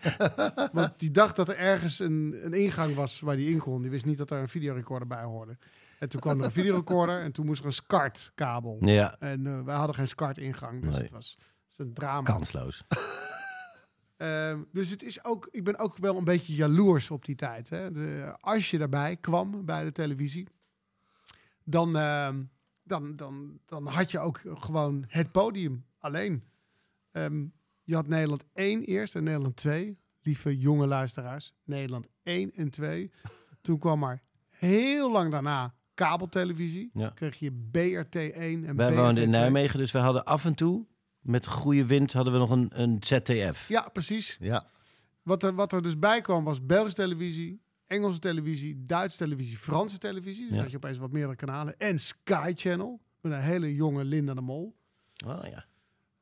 [0.72, 3.82] Want die dacht dat er ergens een, een ingang was waar die in kon.
[3.82, 5.56] Die wist niet dat er een videorecorder bij hoorde.
[5.98, 8.76] En toen kwam er een videorecorder en toen moest er een SCART-kabel.
[8.80, 11.02] Ja, En eh, wij hadden geen SCART-ingang, dus Nee.
[11.02, 12.22] het was, het was een drama.
[12.22, 12.82] kansloos.
[14.16, 17.68] Ehm, dus het is ook, ik ben ook wel een beetje jaloers op die tijd.
[17.70, 17.92] Hè?
[17.92, 20.46] De, als je daarbij kwam bij de televisie,
[21.64, 22.42] dan, ehm,
[22.88, 26.44] dan, dan, dan had je ook gewoon het podium alleen.
[27.10, 27.44] Ehm,
[27.82, 29.98] je had Nederland 1 eerst en Nederland 2.
[30.22, 31.54] Lieve jonge luisteraars.
[31.64, 33.10] Nederland 1 en 2.
[33.60, 36.90] Toen kwam er heel lang daarna kabeltelevisie.
[36.92, 37.08] Ja.
[37.08, 39.40] Kreeg je BRT 1 en Wij BRT woonden in 2.
[39.40, 40.86] Nijmegen, dus we hadden af en toe,
[41.20, 43.68] met goede wind, hadden we nog een, een ZTF.
[43.68, 44.36] Ja, precies.
[44.40, 44.66] Ja,
[45.22, 49.98] Wat er, wat er dus bij kwam was Belgische televisie, Engelse televisie, Duitse televisie, Franse
[49.98, 50.46] televisie.
[50.48, 50.62] Dus Ja.
[50.62, 51.78] had je opeens wat meerdere kanalen.
[51.78, 54.76] En Sky Channel, met een hele jonge Linda de Mol.
[55.26, 55.64] Oh, ja.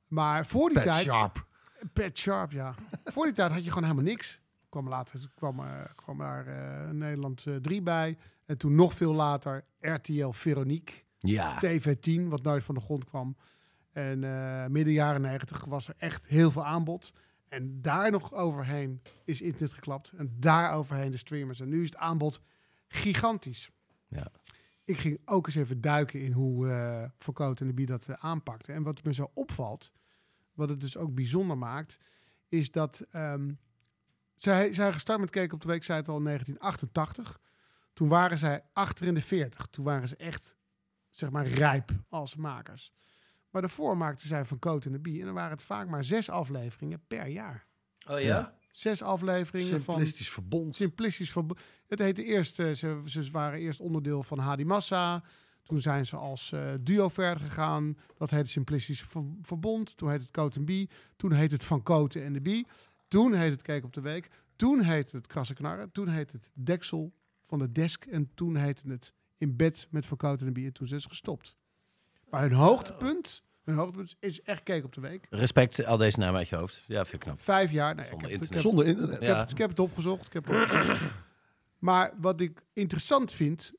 [0.07, 1.05] Maar voor die Pet tijd...
[1.05, 1.47] Sharp.
[1.93, 2.75] Pet Sharp, ja.
[3.05, 4.41] voor die tijd had je gewoon helemaal niks.
[4.69, 8.17] Kwam later kwam, eh, kwam daar eh, Nederland eh, 3 bij.
[8.47, 10.95] En toen nog veel later RTL Veronique.
[11.19, 13.37] Ja, TV10, wat nooit van de grond kwam.
[13.93, 17.13] En eh, midden jaren 90 was er echt heel veel aanbod.
[17.49, 20.13] En daar nog overheen is internet geklapt.
[20.17, 21.61] En daar overheen de streamers.
[21.61, 22.41] En nu is het aanbod
[22.89, 23.71] gigantisch.
[24.09, 24.31] Ja.
[24.85, 28.73] Ik ging ook eens even duiken in hoe uh, Verkoot en de dat eh, aanpakte.
[28.73, 29.93] En wat me zo opvalt,
[30.53, 31.99] wat het dus ook bijzonder maakt,
[32.49, 33.53] is dat ehm,
[34.35, 37.41] zij zijn gestart met Keken op de Week, zei het al in 1988.
[37.93, 39.67] Toen waren zij achter in de 40.
[39.67, 40.57] Toen waren ze echt,
[41.11, 42.93] zeg maar, rijp als makers.
[43.57, 45.19] Maar daarvoor maakten zij van Coat en de Bie.
[45.21, 47.67] En dan waren het vaak maar zes afleveringen per jaar.
[48.09, 48.55] Oh ja?
[48.73, 50.65] Zes afleveringen Simplistisch verbond.
[50.65, 50.75] van...
[50.75, 51.61] Simplistisch verbond.
[51.87, 55.23] Het heette eerst, eh, ze, ze waren eerst onderdeel van Hadi Massa.
[55.63, 57.99] Toen zijn ze als uh, duo verder gegaan.
[58.17, 59.97] Dat heette Simplistisch Ver Verbond.
[59.97, 60.91] Toen heette het Coat en Bie.
[61.17, 62.67] Toen heette het Van Coten en de Bie.
[63.09, 64.31] Toen heette het Kijk op de Week.
[64.57, 65.93] Toen heette het Krasse Knarren.
[65.93, 67.13] Toen heette het Deksel
[67.47, 68.05] van de Desk.
[68.05, 70.67] En toen heette het In Bed met Van Coten en de Bie.
[70.67, 71.57] En toen zijn ze gestopt.
[72.31, 73.45] Maar hun hoogtepunt...
[73.67, 75.27] Hun hoogtepunt is echt Kijk op de Week.
[75.31, 76.85] Respect, al deze namen uit je hoofd.
[76.87, 77.41] Ja, vind ik knap.
[77.41, 77.95] Vijf jaar.
[77.95, 78.49] Nee, Zonder ik heb, internet.
[78.49, 79.21] Ik heb, Zonder internet.
[79.23, 80.27] ik, heb, ik heb het opgezocht.
[80.27, 81.01] Ik heb het opgezocht.
[81.79, 83.73] maar wat ik interessant vind,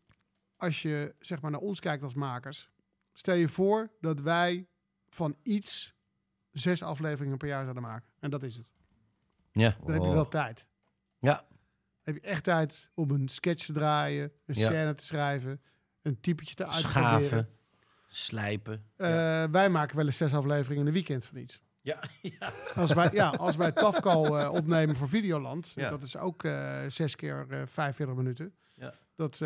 [0.58, 2.69] als je zeg maar naar ons kijkt als makers,
[3.13, 4.67] stel je voor dat wij
[5.10, 5.93] van iets
[6.52, 8.10] zes afleveringen per jaar zouden maken.
[8.19, 8.71] En dat is het.
[9.52, 9.77] Ja.
[9.83, 10.67] Dan heb je wel tijd.
[11.19, 11.35] Ja.
[11.35, 14.65] Dan heb je echt tijd om een sketch te draaien, een Ja.
[14.65, 15.62] scène te schrijven,
[16.02, 17.23] een typetje te uitproberen.
[17.23, 17.50] Schaven,
[18.08, 18.86] slijpen.
[18.96, 19.08] Eh,
[19.44, 21.60] Wij maken wel eens zes afleveringen in een weekend van iets.
[21.82, 22.04] Ja,
[22.40, 22.52] ja.
[22.76, 25.90] Als wij, ja, als wij Tafkal eh, opnemen voor Videoland, Ja.
[25.90, 28.56] dat is ook eh, zes keer eh 45 minuten.
[28.76, 28.94] Ja.
[29.16, 29.38] Dat,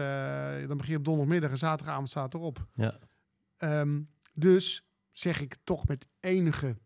[0.68, 2.66] dan begin je op donderdagmiddag en zaterdagavond staat erop.
[2.74, 2.98] Ja.
[3.58, 4.02] Ehm,
[4.34, 6.78] dus zeg ik toch met enige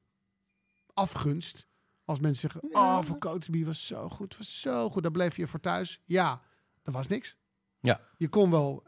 [0.93, 1.67] afgunst,
[2.05, 5.03] Als mensen zeggen, oh, voor Coterbie was zo goed, was zo goed.
[5.03, 6.01] Dan bleef je voor thuis.
[6.05, 6.41] Ja,
[6.83, 7.35] er was niks.
[7.79, 7.99] Ja.
[8.17, 8.83] Je kon wel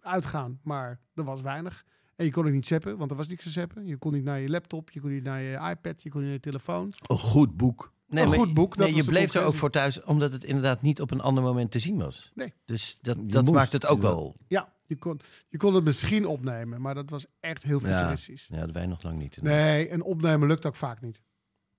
[0.00, 1.84] uitgaan, maar er was weinig.
[2.18, 3.86] En je kon ook niet zappen, want er was niks te zappen.
[3.86, 6.28] Je kon niet naar je laptop, je kon niet naar je iPad, je kon niet
[6.28, 6.92] naar je telefoon.
[7.06, 7.92] Een goed boek.
[8.08, 10.82] Nee, Een goed boek, dat Nee, je bleef er ook voor thuis, omdat het inderdaad
[10.82, 12.30] niet op een ander moment te zien was.
[12.34, 12.52] Nee.
[12.64, 14.08] Dus dat, dat moest, maakt het ook ja.
[14.08, 14.36] wel.
[14.48, 18.46] Ja, je kon, je kon het misschien opnemen, maar dat was echt heel Ja, futuristisch.
[18.50, 19.42] ja, dat wij nog lang niet.
[19.42, 21.20] Nee, en opnemen lukt ook vaak niet.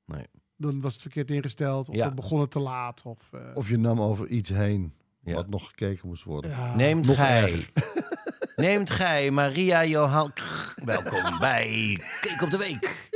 [0.06, 0.26] Nee.
[0.58, 2.06] Dan was het verkeerd ingesteld, of Ja.
[2.06, 3.02] dan begon het te laat.
[3.06, 5.34] Of, eh, Of je nam over iets heen Ja.
[5.34, 6.52] wat nog gekeken moest worden.
[6.52, 6.76] ja.
[6.76, 7.66] Neemt nog gij,
[8.60, 10.32] neemt gij Maria Johan,
[10.86, 13.08] welkom bij Kijk op de Week.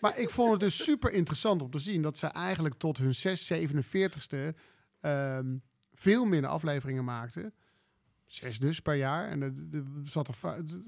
[0.00, 3.14] Maar ik vond het dus super interessant om te zien dat ze eigenlijk tot hun
[3.14, 4.36] 6, 47ste
[5.00, 5.56] ehm,
[5.92, 7.54] veel minder afleveringen maakten.
[8.26, 9.28] Zes dus per jaar.
[9.28, 10.34] En er, er zat er,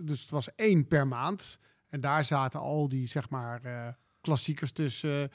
[0.05, 1.59] dus het was één per maand.
[1.89, 3.89] En daar zaten al die, zeg maar, eh,
[4.21, 5.31] klassiekers tussen.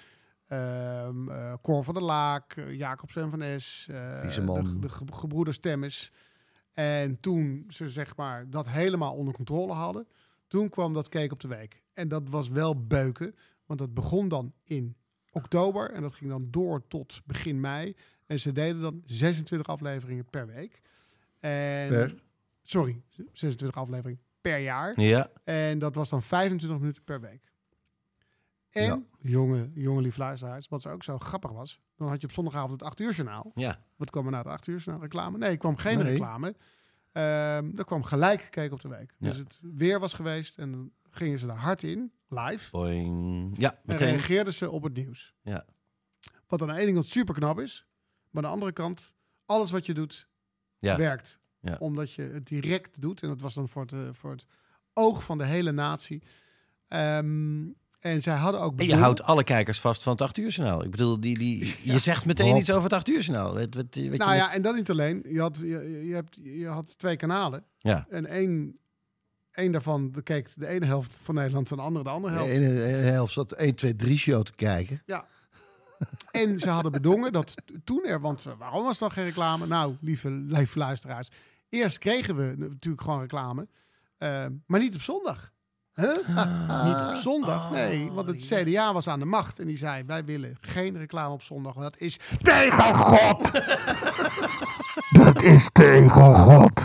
[0.48, 4.80] ehm eh, Cor van der Laak, eh, Jacobsen van Es, eh, Wieseman.
[4.82, 6.12] de, de Temmes.
[6.74, 10.08] En toen ze zeg maar dat helemaal onder controle hadden,
[10.48, 11.84] toen kwam dat Keek op de Week.
[11.94, 14.96] En dat was wel beuken, want dat begon dan in
[15.32, 17.96] oktober en dat ging dan door tot begin mei.
[18.26, 20.82] En ze deden dan 26 afleveringen per week.
[21.40, 22.16] En, Per?
[22.64, 23.02] Sorry,
[23.34, 25.02] 26 afleveringen per jaar.
[25.02, 27.51] Ja, En dat was dan 25 minuten per week.
[28.72, 29.00] En, Ja.
[29.22, 32.84] jonge, jonge lief luisteraars, wat ook zo grappig was, dan had je op zondagavond het
[32.84, 33.52] 8 uur journaal.
[33.56, 33.84] ja.
[33.96, 35.02] Wat kwam er na het 8 uur journaal?
[35.04, 35.38] Reclame?
[35.38, 36.12] Nee, er kwam geen Nee.
[36.12, 36.56] reclame.
[37.12, 39.14] Ehm er kwam gelijk gekeken op de week.
[39.18, 39.28] Ja.
[39.30, 42.72] Dus het weer was geweest en dan gingen ze er hard in, live.
[42.72, 43.56] Boing.
[43.58, 44.08] Ja, En meteen.
[44.08, 45.34] reageerden ze op het nieuws.
[45.42, 45.66] Ja.
[46.48, 47.88] Wat aan de ene kant super knap is,
[48.30, 49.14] maar aan de andere kant,
[49.46, 50.28] alles wat je doet,
[50.80, 50.98] Ja.
[50.98, 51.40] werkt.
[51.60, 51.76] Ja.
[51.80, 53.22] Omdat je het direct doet.
[53.22, 54.46] En dat was dan voor het, eh, voor het
[54.94, 56.24] oog van de hele natie.
[56.88, 57.68] Ehm,
[58.02, 60.84] en zij hadden ook En je houdt alle kijkers vast van het 8 uur journaal.
[60.84, 63.54] Ik bedoel, die, die, je zegt meteen iets over het 8 uur journaal.
[63.54, 65.26] Weet, weet, weet Nou je ja, en dat niet alleen.
[65.28, 67.64] Je had, je, je, hebt, je had twee kanalen.
[67.78, 68.06] ja.
[68.10, 68.78] En één,
[69.52, 72.56] één daarvan keek de ene helft van Nederland en de andere de andere De helft.
[72.60, 75.04] de ene helft zat 1, 2, 3 show te kijken.
[76.32, 79.68] En ze hadden bedongen dat toen er, want waarom was dan geen reclame?
[79.68, 81.30] Nou, lieve, lieve luisteraars.
[81.70, 83.68] Eerst kregen we natuurlijk gewoon reclame,
[84.18, 85.52] eh, maar niet op zondag.
[85.96, 86.16] Huh?
[86.86, 88.12] niet op zondag, nee.
[88.12, 91.42] Want het CDA was aan de macht en die zei: Wij willen geen reclame op
[91.42, 91.74] zondag.
[91.74, 93.52] Want dat is tegen God.
[95.24, 96.82] Dat is tegen God.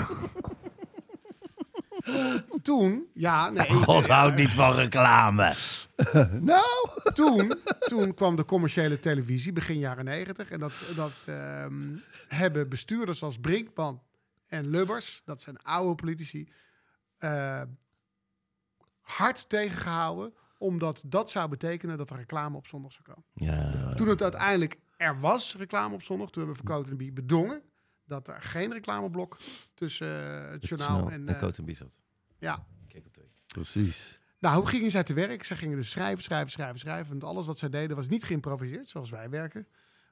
[2.63, 3.71] Toen, ja, nee.
[3.71, 5.55] God houdt niet van reclame.
[6.41, 10.51] Nou, toen, toen kwam de commerciële televisie, begin jaren negentig.
[10.51, 11.97] En dat, dat ehm,
[12.29, 14.03] hebben bestuurders als Brinkman
[14.47, 16.49] en Lubbers, dat zijn oude politici,
[17.19, 17.63] eh,
[19.07, 20.35] hard tegengehouden.
[20.59, 23.25] Omdat dat zou betekenen dat er reclame op zondag zou komen.
[23.33, 23.95] Ja.
[23.95, 27.63] Toen het uiteindelijk er was, reclame op zondag, toen hebben Verkoot en Bie bedongen
[28.05, 29.39] dat er geen reclameblok
[29.75, 31.29] tussen eh, het journaal en...
[31.29, 31.97] Eh, en Bizot.
[32.39, 33.31] ja, Kijk op de week.
[33.47, 34.21] precies.
[34.39, 35.45] nou, hoe gingen zij te werk?
[35.45, 37.09] Zij gingen dus schrijven, schrijven, schrijven, schrijven.
[37.09, 39.67] Want alles wat zij deden was niet geïmproviseerd, zoals wij werken.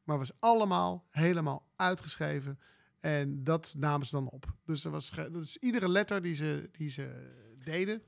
[0.04, 2.58] Maar was allemaal helemaal uitgeschreven.
[3.00, 4.54] En dat namen ze dan op.
[4.64, 7.32] Dus, er was, dus iedere letter die ze, die ze
[7.64, 8.02] deden.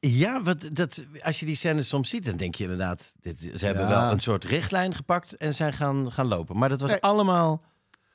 [0.00, 3.12] Ja, wat, dat, als je die scènes soms ziet, dan denk je inderdaad...
[3.20, 3.88] Dit, ze hebben Ja.
[3.88, 6.58] wel een soort richtlijn gepakt en zijn gaan, gaan lopen.
[6.58, 7.00] Maar dat was Nee.
[7.00, 7.62] allemaal...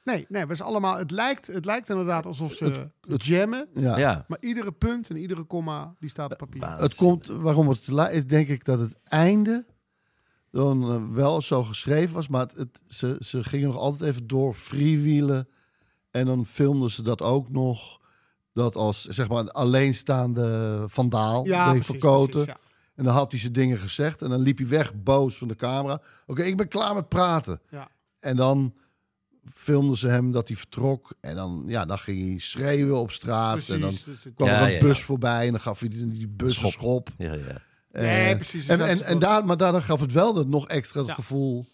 [0.04, 0.98] Nee, nee, het was allemaal.
[0.98, 3.68] Het lijkt, het lijkt inderdaad alsof ze jammen.
[3.74, 3.98] Ja.
[3.98, 4.26] Ja.
[4.28, 6.60] Maar iedere punt en iedere komma die staat op papier.
[6.60, 6.82] Baas.
[6.82, 9.66] Het komt, waarom het te laat is, denk ik dat het einde
[10.52, 14.28] dan eh, wel zo geschreven was, maar het, het- ze, ze gingen nog altijd even
[14.28, 15.48] door freewheelen.
[16.12, 18.02] En dan filmden ze dat ook nog.
[18.54, 22.30] Dat als zeg maar een alleenstaande vandaal, ja, deed precies, verkoten.
[22.44, 22.72] precies, ja.
[22.96, 24.22] En dan had hij zijn dingen gezegd.
[24.22, 26.02] En dan liep hij weg boos van de camera.
[26.28, 27.62] Oké, ik ben klaar met praten.
[27.70, 27.90] Ja.
[28.20, 28.74] En dan
[29.54, 31.14] filmden ze hem dat hij vertrok.
[31.22, 33.70] En dan, ja, dan ging hij schreeuwen op straat.
[33.70, 35.04] En dan dus kwam Ja, er een ja, bus ja.
[35.04, 35.46] voorbij.
[35.46, 37.10] En dan gaf hij die, die bus een schop.
[37.18, 37.40] Ja, ja.
[37.92, 40.68] Nee, Eh, precies, En, dus en, en daar, maar daardoor gaf het wel dat nog
[40.68, 41.14] extra het Ja.
[41.14, 41.66] gevoel...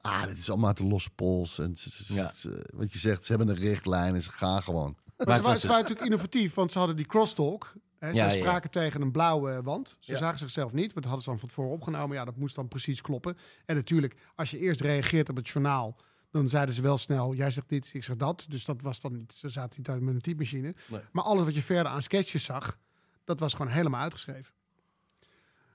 [0.00, 1.58] Ah, dit is allemaal uit de losse pols.
[1.58, 2.32] En ze- ze- Ja.
[2.34, 4.96] ze- wat je zegt, ze hebben een richtlijn en ze gaan gewoon.
[5.18, 7.72] Maar, het ze, waren, ze waren natuurlijk innovatief, want ze hadden die crosstalk.
[7.98, 8.42] Hè, Ja, ze ja.
[8.44, 9.96] spraken tegen een blauwe wand.
[10.00, 10.18] Ze Ja.
[10.18, 12.16] zagen zichzelf niet, maar dat hadden ze dan van tevoren opgenomen.
[12.16, 13.36] Ja, dat moest dan precies kloppen.
[13.66, 15.96] En natuurlijk, als je eerst reageert op het journaal,
[16.30, 18.46] dan zeiden ze wel snel, jij zegt dit, ik zeg dat.
[18.48, 20.74] Dus dat was dan niet, ze zaten niet daar met een typemachine.
[20.88, 21.00] Nee.
[21.12, 22.78] Maar alles wat je verder aan sketches zag,
[23.24, 24.52] dat was gewoon helemaal uitgeschreven.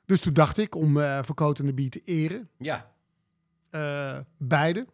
[0.05, 2.91] Dus toen dacht ik, om eh Verkoot en de Bie te eren, Ja.
[3.69, 4.87] eh, beide,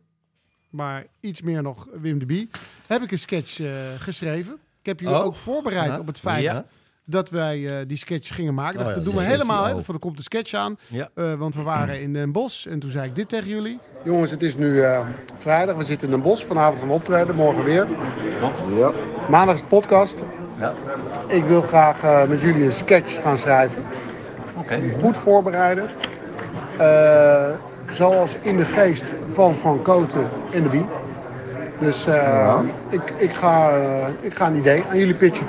[0.69, 2.49] maar iets meer nog Wim de Bie,
[2.87, 3.67] heb ik een sketch eh,
[3.97, 4.53] geschreven.
[4.79, 5.25] Ik heb jullie Oh.
[5.25, 5.99] ook voorbereid Ja.
[5.99, 6.65] op het feit Ja.
[7.05, 8.79] dat wij eh, die sketch gingen maken.
[8.79, 9.83] Oh dat ja, doen we helemaal, hè, oh.
[9.83, 10.77] voor er komt de sketch aan.
[10.87, 11.09] Ja.
[11.13, 13.79] Eh, want we waren in Den Bosch en toen zei ik dit tegen jullie.
[14.03, 15.07] Jongens, het is nu eh,
[15.37, 15.75] vrijdag.
[15.75, 16.45] We zitten in Den Bosch.
[16.45, 17.87] Vanavond gaan we optreden, morgen weer.
[18.77, 18.91] Ja.
[19.29, 20.23] Maandag is de podcast.
[21.27, 23.83] Ik wil graag met jullie een sketch gaan schrijven.
[25.01, 25.89] Goed voorbereiden.
[27.91, 30.85] Zoals in de geest van Van Koten en de Bie.
[31.79, 32.59] Dus eh,
[32.89, 35.47] ik, ik, ga, eh, ik ga een idee aan jullie pitchen.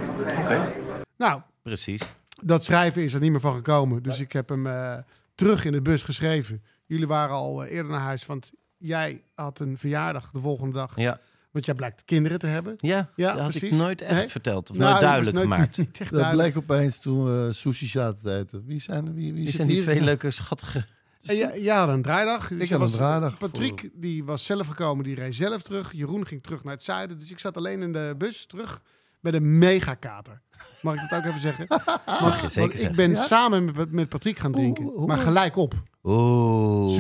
[1.17, 2.03] Nou, Precies.
[2.43, 4.03] dat schrijven is er niet meer van gekomen.
[4.03, 4.97] Dus ik heb hem eh,
[5.35, 6.63] terug in de bus geschreven.
[6.87, 10.93] Jullie waren al eh, eerder naar huis, want jij had een verjaardag de volgende dag.
[10.97, 11.21] Ja,
[11.51, 12.75] Want jij blijkt kinderen te hebben.
[12.79, 13.79] ja, Ja, dat had ik precies.
[13.79, 14.29] nooit echt Nee?
[14.29, 14.71] verteld.
[14.71, 15.77] Of Nou, nooit duidelijk nooit- gemaakt.
[15.79, 16.53] Niet echt Dat duidelijk.
[16.53, 18.65] bleek opeens toen we sushi zaten te eten.
[18.67, 19.05] Wie zijn?
[19.05, 19.85] Wie, wie Wie zit zijn die hier?
[19.87, 20.85] twee leuke, schattige...
[21.23, 22.49] En jij, jij had een draaidag.
[22.49, 25.93] Dus Ik had een was- draaidag Patrick die was zelf gekomen, die reed zelf terug.
[25.93, 27.19] Jeroen ging terug naar het zuiden.
[27.19, 28.83] Dus ik zat alleen in de bus terug
[29.21, 30.41] met een megakater.
[30.83, 31.67] Mag ik dat ook even zeggen?
[32.07, 32.97] Mag je zeker Want ik zeggen.
[32.97, 35.07] ben samen met, met Patrick gaan drinken.
[35.07, 35.75] Maar gelijk op.
[36.03, 36.97] Oeh.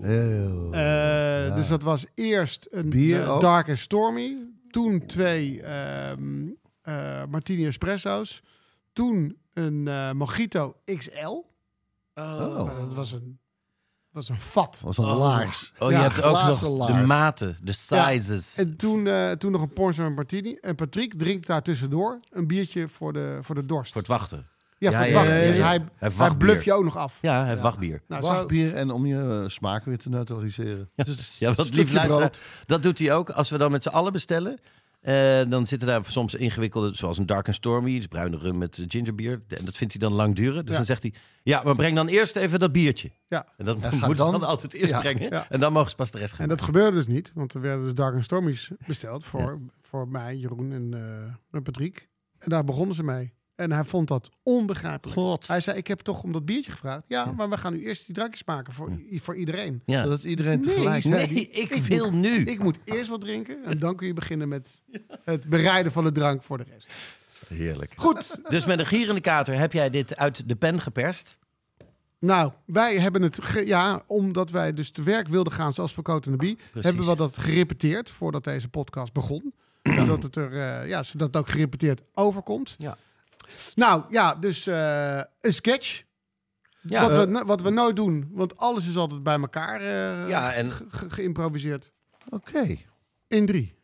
[0.00, 0.72] Heel.
[0.72, 3.40] Eh, Dus dat was eerst een Bier eh?
[3.40, 4.36] Dark and Stormy.
[4.70, 6.46] Toen twee ehm,
[6.82, 8.42] eh, Martini Espresso's.
[8.92, 11.44] Toen een eh, Mojito XL.
[12.18, 12.64] Oh.
[12.64, 13.38] Maar dat was een,
[14.10, 14.72] was een vat.
[14.72, 15.18] Dat was een Oh.
[15.18, 15.72] laars.
[15.78, 17.06] Oh, je hebt ook nog glazen de laars.
[17.06, 18.56] maten, de sizes.
[18.56, 20.54] En toen, eh, toen nog een Pornstar Martini.
[20.60, 23.92] En Patrick drinkt daar tussendoor een biertje voor de, voor de dorst.
[23.92, 24.46] Voor het wachten.
[24.78, 25.34] ja, ja, voor het ja, wachten.
[25.34, 25.46] ja, ja.
[25.48, 26.38] Dus hij, Hij hij wachtbier.
[26.48, 27.18] bluft je ook nog af.
[27.22, 28.02] Ja, hij wachtbier.
[28.08, 30.90] Nou, zo- Wachtbier en om je eh, smaak weer te neutraliseren.
[30.94, 32.30] Dus Ja, wat stukje lief luisteren.
[32.30, 32.40] brood.
[32.66, 33.30] Dat doet hij ook.
[33.30, 34.58] Als we dan met z'n allen bestellen,
[35.08, 38.84] eh, dan zitten daar soms ingewikkelde, zoals een Dark and Stormy, dus bruine rum met
[38.88, 39.42] gingerbier.
[39.48, 40.60] En dat vindt hij dan lang duren.
[40.62, 40.76] Dus Ja.
[40.76, 43.10] dan zegt hij, ja, maar breng dan eerst even dat biertje.
[43.28, 43.46] Ja.
[43.56, 45.00] En dat moeten ze dan- dan altijd eerst Ja.
[45.00, 45.50] brengen.
[45.50, 46.42] En dan mogen ze pas de rest gaan.
[46.42, 47.32] En dat gebeurde dus niet.
[47.34, 51.62] Want er werden dus Dark and Stormies besteld voor, voor mij, Jeroen en, eh, en
[51.62, 52.08] Patrick.
[52.38, 53.32] En daar begonnen ze mee.
[53.58, 55.18] En hij vond dat onbegrijpelijk.
[55.20, 55.46] God.
[55.46, 57.02] Hij zei, ik heb toch om dat biertje gevraagd.
[57.08, 59.82] Ja, maar we gaan nu eerst die drankjes maken voor, voor iedereen.
[59.86, 60.02] Ja.
[60.02, 61.04] Zodat iedereen Nee, tegelijk...
[61.04, 62.44] Nee, die- ik ik wil moet- nu.
[62.44, 64.80] Ik moet eerst wat drinken en dan kun je beginnen met
[65.24, 66.88] het bereiden van de drank voor de rest.
[67.48, 67.92] Heerlijk.
[67.96, 71.38] Goed, Dus met een gierende kater heb jij dit uit de pen geperst.
[72.18, 76.04] nou, wij hebben het, ge- ja, omdat wij dus te werk wilden gaan zoals voor
[76.04, 79.54] Cote Bie, hebben we dat gerepeteerd voordat deze podcast begon.
[79.98, 82.74] zodat, het er, eh, ja, zodat het ook gerepeteerd overkomt.
[82.78, 82.96] Ja.
[83.74, 86.02] Nou, ja, dus eh, een sketch.
[86.82, 89.80] Ja, wat, eh, we, no- wat we nooit doen, want alles is altijd bij elkaar
[89.80, 91.92] eh, Ja, en- ge- ge- geïmproviseerd.
[92.28, 92.76] Oké.
[93.28, 93.74] In drie.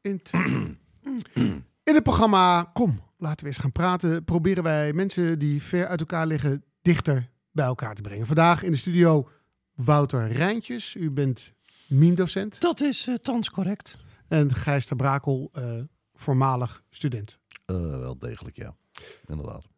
[0.00, 0.78] In twee.
[1.84, 4.24] In het programma Kom, laten we eens gaan praten.
[4.24, 8.26] Proberen wij mensen die ver uit elkaar liggen dichter bij elkaar te brengen.
[8.26, 9.28] Vandaag in de studio
[9.74, 10.94] Wouter Rijntjes.
[10.94, 11.52] U bent
[11.88, 12.60] meme-docent.
[12.60, 13.96] dat is uh, thans correct.
[14.28, 15.64] En Gijs de Brakel, eh,
[16.14, 17.38] voormalig student.
[17.66, 18.76] Eh, wel degelijk, ja.
[19.26, 19.68] Inderdaad.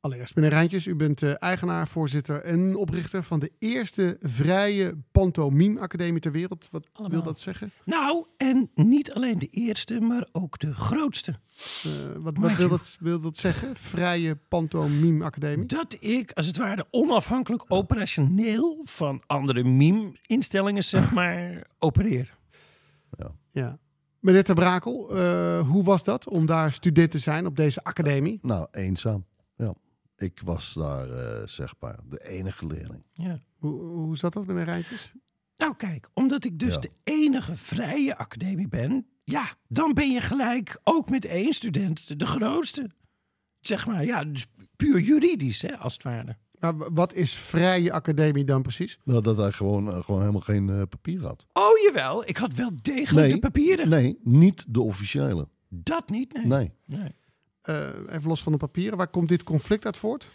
[0.00, 6.20] Allereerst, meneer Rijntjes, u bent eh, eigenaar, voorzitter en oprichter van de eerste vrije pantomime-academie
[6.20, 6.68] ter wereld.
[6.70, 7.72] Wat wil dat zeggen?
[7.84, 11.30] Nou, en niet alleen de eerste, maar ook de grootste.
[11.30, 13.76] Eh, wat wat wil, dat, wil dat zeggen?
[13.76, 15.66] Vrije pantomime-academie?
[15.66, 22.38] Dat ik, als het ware, onafhankelijk operationeel van andere meme-instellingen, zeg maar, opereer.
[23.52, 23.78] Ja.
[24.20, 28.38] Meneer Ter Brakel, eh, hoe was dat om daar student te zijn op deze academie?
[28.42, 29.24] Nou, eenzaam.
[29.56, 29.74] Ja.
[30.16, 33.04] Ik was daar, eh, zeg maar, de enige leerling.
[33.12, 33.38] Ja.
[33.58, 35.12] Hoe, hoe zat dat, meneer Rijntjes?
[35.56, 36.80] Nou kijk, omdat ik dus Ja.
[36.80, 42.16] de enige vrije academie ben, ja, dan ben je gelijk ook met één student de,
[42.16, 42.90] de grootste.
[43.60, 44.46] Zeg maar, ja, dus
[44.76, 46.36] puur juridisch, hè, als het ware.
[46.60, 48.98] Maar w- wat is vrije academie dan precies?
[49.04, 51.46] Nou, dat hij gewoon, eh, gewoon helemaal geen eh, papier had.
[51.52, 53.34] Oh jawel, ik had wel degelijk Nee.
[53.34, 53.88] de papieren.
[53.88, 55.48] Nee, niet de officiële.
[55.68, 56.46] Dat niet, nee.
[56.46, 56.70] Nee.
[56.84, 57.14] Nee.
[57.62, 60.28] Eh, even los van de papieren, waar komt dit conflict uit voort?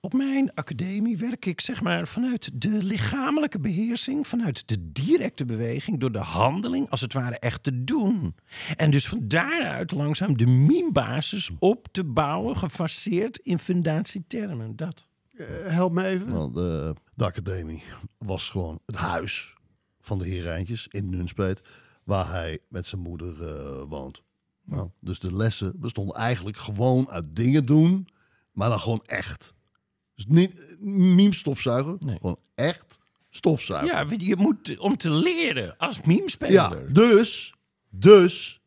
[0.00, 5.98] Op mijn academie werk ik zeg maar vanuit de lichamelijke beheersing, vanuit de directe beweging,
[5.98, 8.34] door de handeling als het ware echt te doen.
[8.76, 14.76] En dus van daaruit langzaam de meme-basis op te bouwen, gefaseerd in fundatietermen.
[14.76, 15.06] Dat.
[15.36, 16.28] Eh, help me even.
[16.28, 17.82] Nou, de, de academie
[18.18, 19.54] was gewoon het huis
[20.00, 21.60] van de heer Rijntjes in Nunspeet,
[22.04, 24.22] waar hij met zijn moeder eh, woont.
[24.64, 28.08] Nou, dus de lessen bestonden eigenlijk gewoon uit dingen doen,
[28.52, 29.52] maar dan gewoon echt.
[30.14, 32.16] Dus niet meme stofzuigen, Nee.
[32.16, 32.98] gewoon echt
[33.30, 33.88] stofzuigen.
[34.18, 36.92] Ja, je moet om te leren als Ja, meme-speler.
[36.94, 37.54] dus,
[37.90, 38.60] dus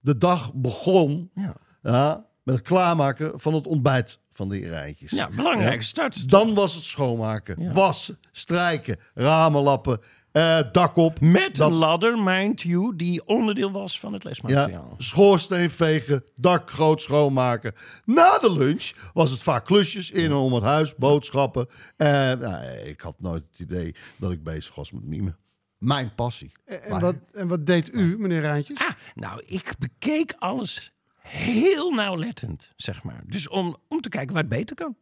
[0.00, 1.54] de dag begon Ja.
[1.82, 5.10] ja, met het klaarmaken van het ontbijt van de heer Rijntjes.
[5.10, 5.80] Ja, belangrijke Ja.
[5.82, 6.28] start.
[6.30, 7.72] Dan was het schoonmaken, Ja.
[7.72, 9.98] wassen, strijken, ramen lappen
[10.32, 11.20] eh, dak op.
[11.20, 14.94] Met Dat- een ladder, mind you, die onderdeel was van het Ja, lesmateriaal.
[14.98, 17.72] schoorsteen vegen, dak groot schoonmaken.
[18.04, 21.66] Na de lunch was het vaak klusjes in en om het huis, boodschappen.
[21.96, 25.36] En nou, ik had nooit het idee dat ik bezig was met mimen.
[25.78, 26.52] Mijn passie.
[26.64, 28.78] En, en Maar- wat, en wat deed u, meneer Rijntjes?
[28.80, 30.92] Ah, nou, ik bekeek alles
[31.30, 33.22] heel nauwlettend, zeg maar.
[33.26, 34.96] Dus om, om te kijken waar het beter kan.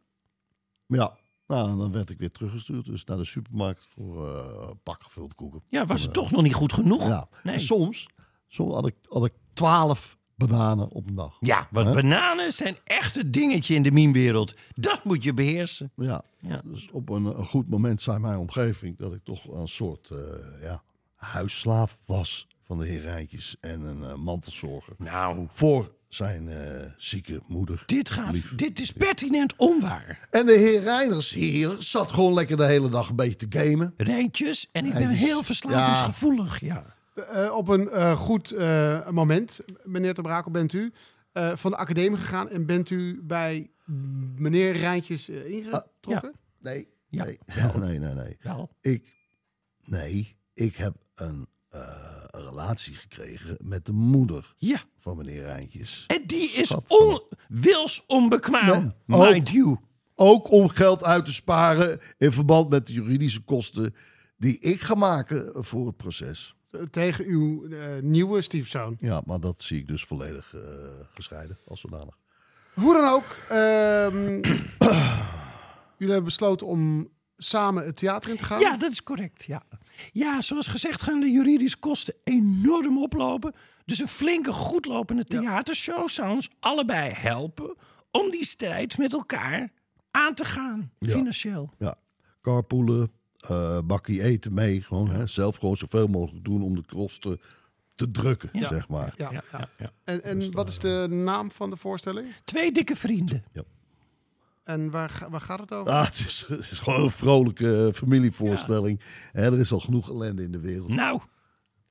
[0.85, 1.17] Ja,
[1.47, 2.85] nou, dan werd ik weer teruggestuurd.
[2.85, 5.63] Dus naar de supermarkt voor eh, een pak gevuld koeken.
[5.67, 7.07] Ja, was het toch nog niet goed genoeg?
[7.07, 7.27] Ja.
[7.43, 7.59] Nee.
[7.59, 8.07] Soms,
[8.47, 11.37] soms had, ik, had ik twaalf bananen op een dag.
[11.39, 14.55] Ja, want bananen zijn echt een dingetje in de meme-wereld.
[14.73, 15.91] Dat moet je beheersen.
[15.95, 16.23] Ja.
[16.39, 16.61] Ja.
[16.65, 20.61] Dus op een, een goed moment zei mijn omgeving dat ik toch een soort eh,
[20.61, 20.83] ja,
[21.15, 27.41] huisslaaf was van de heer Rijntjes en een eh, mantelzorger Nou, voor zijn eh, zieke
[27.47, 27.83] moeder.
[27.85, 28.55] dit, gaat, Lief.
[28.55, 30.27] dit is pertinent onwaar.
[30.31, 33.93] En de heer Reiners hier zat gewoon lekker de hele dag een beetje te gamen.
[33.97, 36.85] Rijntjes, en ik ben heel verslavingsgevoelig, ja.
[37.15, 40.91] Eh, op een eh, goed eh, moment, meneer Ter Brakel, bent u
[41.31, 43.69] eh, van de academie gegaan en bent u bij
[44.35, 46.33] meneer Rijntjes eh, ingetrokken?
[46.59, 47.23] Nee, Ja.
[47.25, 47.39] nee,
[47.79, 48.37] nee, nee, nee.
[48.41, 48.69] Wel.
[48.81, 49.07] Ik,
[49.81, 51.81] nee, ik heb een, eh,
[52.27, 56.03] een relatie gekregen met de moeder Ja, van meneer Rijntjes.
[56.07, 59.77] en die is on, wils onbekwaam, Nee, mind you.
[60.15, 63.95] Ook om geld uit te sparen in verband met de juridische kosten
[64.37, 66.55] die ik ga maken voor het proces.
[66.89, 68.97] Tegen uw eh, nieuwe stiefzoon.
[68.99, 70.61] Ja, maar dat zie ik dus volledig eh,
[71.13, 72.17] gescheiden als zodanig.
[72.73, 74.41] Hoe dan ook, ehm,
[75.97, 77.09] jullie hebben besloten om
[77.41, 78.59] samen het theater in te gaan.
[78.59, 79.43] Ja, dat is correct.
[79.43, 79.63] Ja.
[80.11, 83.53] ja, zoals gezegd gaan de juridische kosten enorm oplopen.
[83.85, 87.75] Dus een flinke, goedlopende theatershow zou ons allebei helpen
[88.11, 89.71] om die strijd met elkaar
[90.11, 91.09] aan te gaan, Ja.
[91.15, 91.73] financieel.
[91.77, 91.95] Ja,
[92.41, 93.11] carpoolen,
[93.47, 94.81] eh bakkie eten mee.
[94.81, 97.39] Gewoon hè, zelf gewoon zoveel mogelijk doen om de kosten
[97.95, 98.67] te drukken, Ja.
[98.67, 99.13] zeg maar.
[99.17, 99.31] Ja.
[99.31, 99.91] Ja, ja, ja.
[100.03, 102.27] En, en wat is de naam van de voorstelling?
[102.43, 103.43] Twee dikke vrienden.
[104.69, 105.93] En waar, waar gaat het over?
[105.93, 109.01] Ah, het, is, het is gewoon een vrolijke eh, familievoorstelling.
[109.31, 111.21] Hè, er is al genoeg ellende in de wereld, Nou,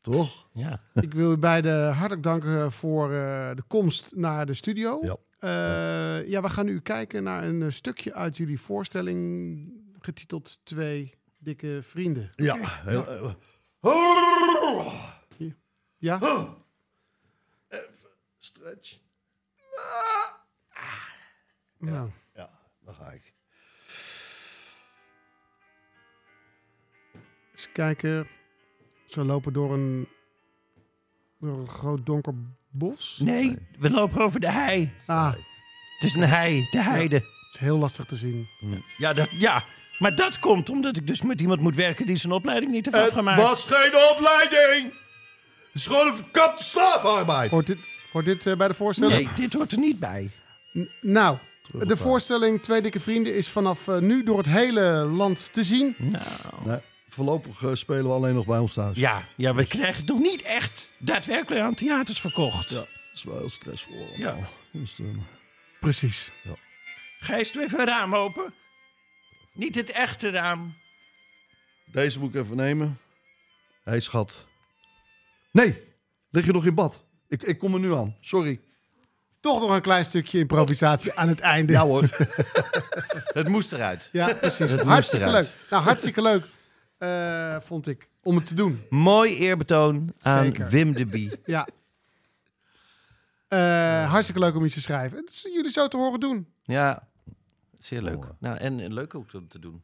[0.00, 0.48] toch?
[0.52, 0.80] ja.
[0.94, 4.98] Ik wil u beiden hartelijk danken voor eh, de komst naar de studio.
[5.02, 5.16] Ja.
[5.38, 11.14] Eh, ja, we gaan nu kijken naar een eh, stukje uit jullie voorstelling getiteld Twee
[11.38, 12.32] dikke vrienden.
[12.36, 12.56] Ja.
[12.62, 13.32] heel- eh,
[16.00, 16.18] Ja?
[17.68, 18.08] Even
[18.38, 18.98] stretch.
[21.78, 22.08] Nou, Ja,
[22.88, 23.32] daar ga ik.
[27.52, 28.28] eens kijken.
[29.06, 30.08] Ze lopen door een,
[31.40, 32.34] door een groot donker
[32.70, 33.18] bos.
[33.22, 34.92] Nee, we lopen over de hei.
[35.06, 37.14] Ah, Het is een hei, de heide.
[37.16, 37.24] het
[37.54, 38.48] is heel lastig te zien.
[38.98, 39.64] Ja, dat, ja,
[39.98, 42.96] maar dat komt omdat ik dus met iemand moet werken die zijn opleiding niet heeft
[42.96, 43.40] Het afgemaakt.
[43.42, 44.92] was geen opleiding!
[45.66, 47.50] Het is gewoon een verkapte slaafarbeid.
[47.50, 47.78] Hoort dit,
[48.12, 49.26] hoort dit eh, bij de voorstelling?
[49.26, 50.30] Nee, dit hoort er niet bij.
[50.78, 51.38] N- Nou,
[51.72, 55.94] de voorstelling Twee dikke vrienden is vanaf eh, nu door het hele land te zien.
[55.98, 56.22] Nou.
[56.64, 58.98] Nee, voorlopig eh, spelen we alleen nog bij ons thuis.
[58.98, 62.70] Ja, ja, we krijgen het nog niet echt daadwerkelijk aan theaters verkocht.
[62.70, 64.08] Ja, dat is wel heel stressvol.
[64.16, 64.36] Ja.
[64.70, 65.06] Dus, eh,
[65.80, 66.30] Precies.
[67.20, 68.54] Gijs, doe even een raam open.
[69.52, 70.74] Niet het echte raam.
[71.92, 72.98] deze moet ik even nemen.
[73.84, 74.46] Hé, hey, schat.
[75.50, 75.82] Nee,
[76.30, 77.04] lig je nog in bad?
[77.28, 78.16] Ik, ik kom er nu aan.
[78.20, 78.60] Sorry.
[79.40, 81.72] Toch nog een klein stukje improvisatie aan het einde.
[81.72, 82.02] Ja hoor.
[83.38, 84.08] Het moest eruit.
[84.12, 84.70] Ja, precies.
[84.70, 85.46] moest hartstikke eruit.
[85.46, 85.70] leuk.
[85.70, 86.44] Nou, hartstikke leuk
[86.98, 88.82] eh, vond ik om het te doen.
[88.90, 90.68] Mooi eerbetoon aan Zeker.
[90.68, 91.30] Wim de Bie.
[91.44, 91.68] Ja.
[93.48, 95.18] Eh, hartstikke leuk om iets te schrijven.
[95.18, 96.46] Het is jullie zo te horen doen.
[96.62, 97.08] Ja,
[97.78, 98.14] zeer leuk.
[98.16, 98.28] Mooi.
[98.38, 99.82] Nou, en, en leuk ook om te doen.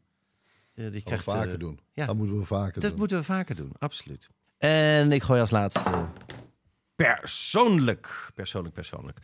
[0.74, 1.80] Ja, die Dat krijgt, vaker eh, doen.
[1.92, 2.06] ja.
[2.06, 2.98] Dat moeten we vaker Dat doen.
[2.98, 4.28] moeten we vaker doen, absoluut.
[4.58, 5.82] En ik gooi als laatste
[6.96, 8.30] persoonlijk.
[8.34, 9.18] Persoonlijk, persoonlijk.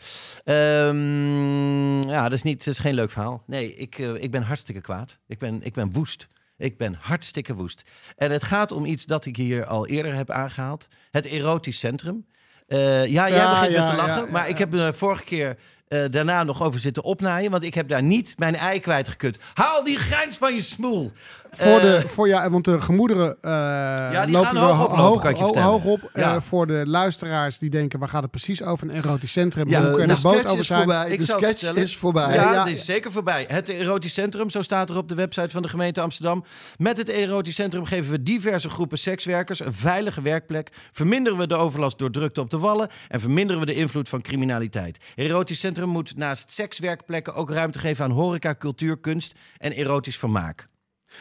[0.44, 3.42] Ehm, ja, dat is, niet, dat is geen leuk verhaal.
[3.46, 5.18] Nee, ik, eh, ik ben hartstikke kwaad.
[5.26, 6.28] Ik ben, ik ben woest.
[6.56, 7.82] Ik ben hartstikke woest.
[8.16, 10.88] En het gaat om iets dat ik hier al eerder heb aangehaald.
[11.10, 12.26] Het erotisch centrum.
[12.66, 14.24] Eh, ja, jij Ja, begint ja, met te lachen.
[14.24, 15.56] ja, maar ik heb er vorige keer
[15.88, 17.50] eh, daarna nog over zitten opnaaien.
[17.50, 19.38] Want ik heb daar niet mijn ei kwijtgekut.
[19.54, 21.12] Haal die grijns van je smoel.
[21.51, 25.05] Voor Eh, de, voor, ja, want de gemoederen eh, die lopen gaan hoog ho- oplopen,
[25.05, 25.70] hoog, kan ik je ho- vertellen.
[25.80, 26.11] hoog op.
[26.12, 26.34] Ja.
[26.34, 28.88] Eh, voor de luisteraars die denken, waar gaat het precies over?
[28.90, 29.68] Een erotisch centrum.
[29.68, 30.78] Ja, de de boos over zijn?
[30.78, 31.16] voorbij.
[31.16, 32.34] De sketch is voorbij.
[32.34, 33.44] Ja, Ja, is zeker voorbij.
[33.48, 36.44] Het erotisch centrum, zo staat er op de website van de gemeente Amsterdam.
[36.78, 40.70] Met het erotisch centrum geven we diverse groepen sekswerkers een veilige werkplek.
[40.92, 42.88] Verminderen we de overlast door drukte op de wallen.
[43.09, 44.98] En verminderen we de invloed van criminaliteit.
[45.16, 50.68] Erotisch centrum moet naast sekswerkplekken ook ruimte geven aan horeca, cultuur, kunst en erotisch vermaak.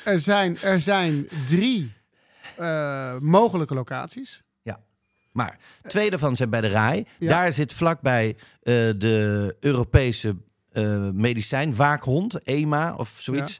[0.03, 1.93] Er zijn, er zijn drie
[2.55, 4.43] eh, mogelijke locaties.
[5.31, 7.05] Maar twee daarvan zijn bij de RAI.
[7.19, 7.29] Ja.
[7.29, 8.39] Daar zit vlakbij eh,
[8.97, 10.35] de Europese
[10.71, 13.57] eh, medicijnwaakhond, EMA of zoiets.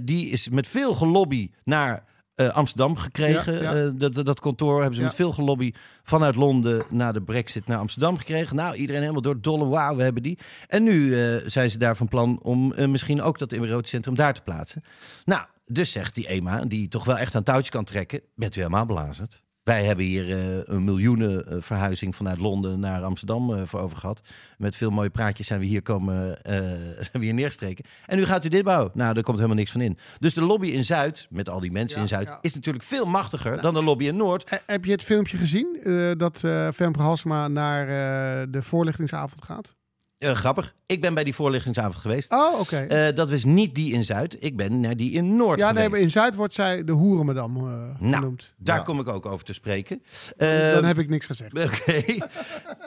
[0.00, 2.04] Die is met veel gelobby naar
[2.34, 3.54] eh, Amsterdam gekregen.
[3.54, 3.74] Ja, ja.
[3.84, 5.06] Eh, dat, dat- kantoor hebben ze Ja.
[5.06, 5.72] met veel gelobby
[6.02, 8.56] vanuit Londen naar de brexit naar Amsterdam gekregen.
[8.56, 9.66] Nou, iedereen helemaal door dolle.
[9.66, 10.38] Wauw, we hebben die.
[10.68, 14.42] En nu eh, zijn ze daar van plan om misschien ook dat emerotecentrum daar te
[14.42, 14.82] plaatsen.
[15.24, 18.60] Nou, dus zegt die EMA, die toch wel echt aan touwtjes kan trekken, bent u
[18.60, 19.42] helemaal belazerd.
[19.62, 23.96] Wij hebben hier eh, een miljoenen eh, verhuizing vanuit Londen naar Amsterdam eh, voor over
[23.96, 24.20] gehad.
[24.58, 26.54] Met veel mooie praatjes zijn we hier komen eh,
[27.12, 27.84] we hier neergestreken.
[28.06, 28.90] En nu gaat u dit bouwen.
[28.94, 29.98] Nou, daar komt helemaal niks van in.
[30.18, 32.38] Dus de lobby in Zuid, met al die mensen Ja, in Zuid, ja.
[32.40, 34.62] is natuurlijk veel machtiger dan de lobby in Noord.
[34.66, 39.74] Heb je het filmpje gezien eh, dat eh Femke Halsema naar eh, de voorlichtingsavond gaat?
[40.22, 40.74] Eh, grappig.
[40.86, 42.32] Ik ben bij die voorlichtingsavond geweest.
[42.32, 42.76] Oh, oké.
[42.76, 44.36] Eh, dat was niet die in Zuid.
[44.40, 47.56] Ik ben naar die in Noord ja, nee, maar in Zuid wordt zij de hoerenmadam
[47.56, 47.62] eh
[47.98, 48.54] Nou, genoemd.
[48.56, 48.82] Daar Ja.
[48.82, 50.02] kom ik ook over te spreken.
[50.36, 51.52] Dan Ehm, heb ik niks gezegd.
[51.64, 52.02] Oké.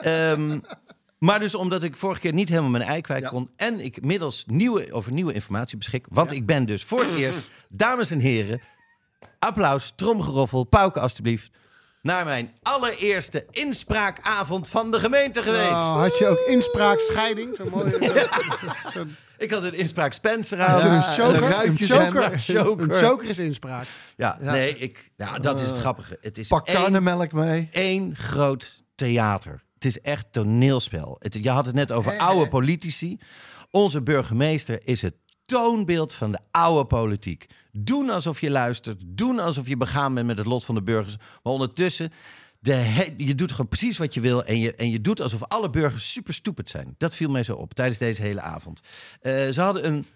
[0.00, 0.58] Ehm,
[1.18, 3.28] maar dus omdat ik vorige keer niet helemaal mijn ei kwijt Ja.
[3.28, 3.50] kon...
[3.56, 6.06] en ik middels nieuwe, over nieuwe informatie beschik...
[6.10, 8.60] want ik ben dus voor het eerst, dames en heren...
[9.38, 11.56] applaus, tromgeroffel, pauken alstublieft...
[12.06, 15.70] naar mijn allereerste inspraakavond van de gemeente geweest.
[15.70, 17.56] Oh, had je ook inspraak, scheiding?
[17.56, 17.92] Zo mooi.
[19.38, 20.90] Ik had een inspraak Spencer aan.
[20.90, 21.42] een choker.
[21.66, 22.90] een choker, Choker.
[22.90, 23.86] een choker is inspraak.
[24.16, 24.52] Ja, Ja.
[24.52, 26.18] nee, ik, ja, dat is het grappige.
[26.20, 27.68] Het is Pak karnemelk mee.
[27.72, 29.62] één groot theater.
[29.74, 31.16] Het is echt toneelspel.
[31.18, 33.18] Het, je had het net over oude politici.
[33.70, 35.14] Onze burgemeester is het
[35.46, 37.46] toonbeeld van de oude politiek.
[37.72, 39.02] Doen alsof je luistert.
[39.06, 41.16] Doen alsof je begaan bent met het lot van de burgers.
[41.16, 42.12] Maar ondertussen,
[42.60, 44.44] de he- je doet gewoon precies wat je wil.
[44.44, 46.94] En je, en je doet alsof alle burgers super stupid zijn.
[46.98, 48.80] Dat viel mij zo op tijdens deze hele avond.
[49.20, 50.06] Eh, ze hadden een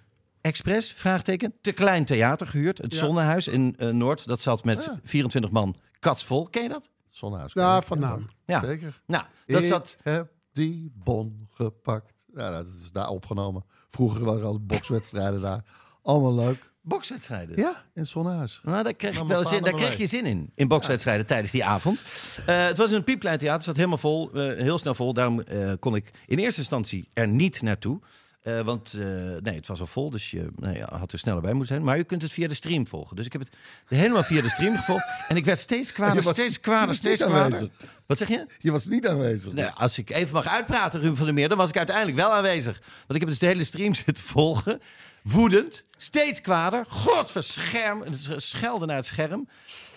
[0.41, 2.79] expres, vraagteken, te klein theater gehuurd.
[2.79, 2.99] Het Ja.
[2.99, 4.27] Zonnehuis in eh, Noord.
[4.27, 5.01] Dat zat met Ja.
[5.05, 6.45] 24 man katsvol.
[6.49, 6.89] Ken je dat?
[7.09, 7.53] Zonnehuis.
[7.53, 8.29] Ja, van naam.
[8.45, 8.61] Ja.
[8.61, 9.01] Zeker.
[9.07, 9.97] Nou, dat ik zat...
[10.03, 12.20] heb die bon gepakt.
[12.35, 13.65] Ja, dat is daar opgenomen.
[13.89, 15.65] Vroeger waren er al bokswedstrijden daar.
[16.03, 16.71] Allemaal leuk.
[16.83, 17.57] Bokswedstrijden.
[17.57, 18.61] Ja, in het Zonnehuis.
[18.63, 22.03] Nou, daar kreeg, wel zin, daar kreeg je zin in, in bokswedstrijden tijdens die avond.
[22.47, 25.15] Eh, het was een piepklein theater, zat helemaal vol, eh, heel snel vol.
[25.15, 28.01] Daarom eh, kon ik in eerste instantie er niet naartoe.
[28.41, 29.05] Eh, want eh,
[29.41, 30.51] nee, het was al vol, dus je
[30.91, 31.85] had er sneller bij moeten zijn.
[31.87, 33.17] Maar u kunt het via de stream volgen.
[33.17, 33.51] Dus ik heb het
[33.87, 35.05] helemaal via de stream gevolgd.
[35.29, 37.43] En ik werd steeds kwader, Je was- steeds je kwader, steeds kwader.
[37.43, 37.69] aanwezig.
[38.07, 38.47] Wat zeg je?
[38.59, 39.53] Je was niet aanwezig.
[39.53, 42.33] Nou, als ik even mag uitpraten, Ruben van der Meer, dan was ik uiteindelijk wel
[42.33, 42.79] aanwezig.
[42.81, 44.81] Want ik heb dus de hele stream zitten volgen.
[45.23, 46.85] Woedend, steeds kwader.
[46.89, 48.05] Godverscherm,
[48.37, 49.49] schelden naar het scherm.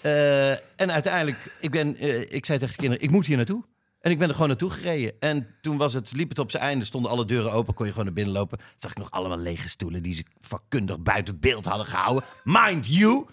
[0.02, 1.88] Eh, en uiteindelijk, ik, ben,
[2.36, 3.64] ik zei tegen de kinderen, ik moet hier naartoe.
[4.04, 5.14] En ik ben er gewoon naartoe gereden.
[5.20, 7.92] En toen was het, liep het op zijn einde, stonden alle deuren open, kon je
[7.92, 8.60] gewoon naar binnen lopen.
[8.78, 12.24] Zag ik nog allemaal lege stoelen die ze vakkundig buiten beeld hadden gehouden.
[12.44, 13.26] Mind you.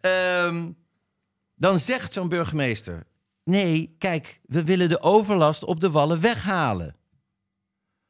[0.00, 0.70] Ehm,
[1.54, 3.06] dan zegt zo'n burgemeester:
[3.44, 6.96] Nee, kijk, we willen de overlast op de wallen weghalen.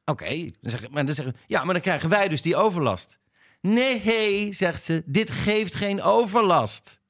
[0.04, 0.50] Oké,
[0.90, 3.18] maar dan zeggen ja, maar dan krijgen wij dus die overlast.
[3.60, 7.00] Nee, zegt ze, dit geeft geen overlast.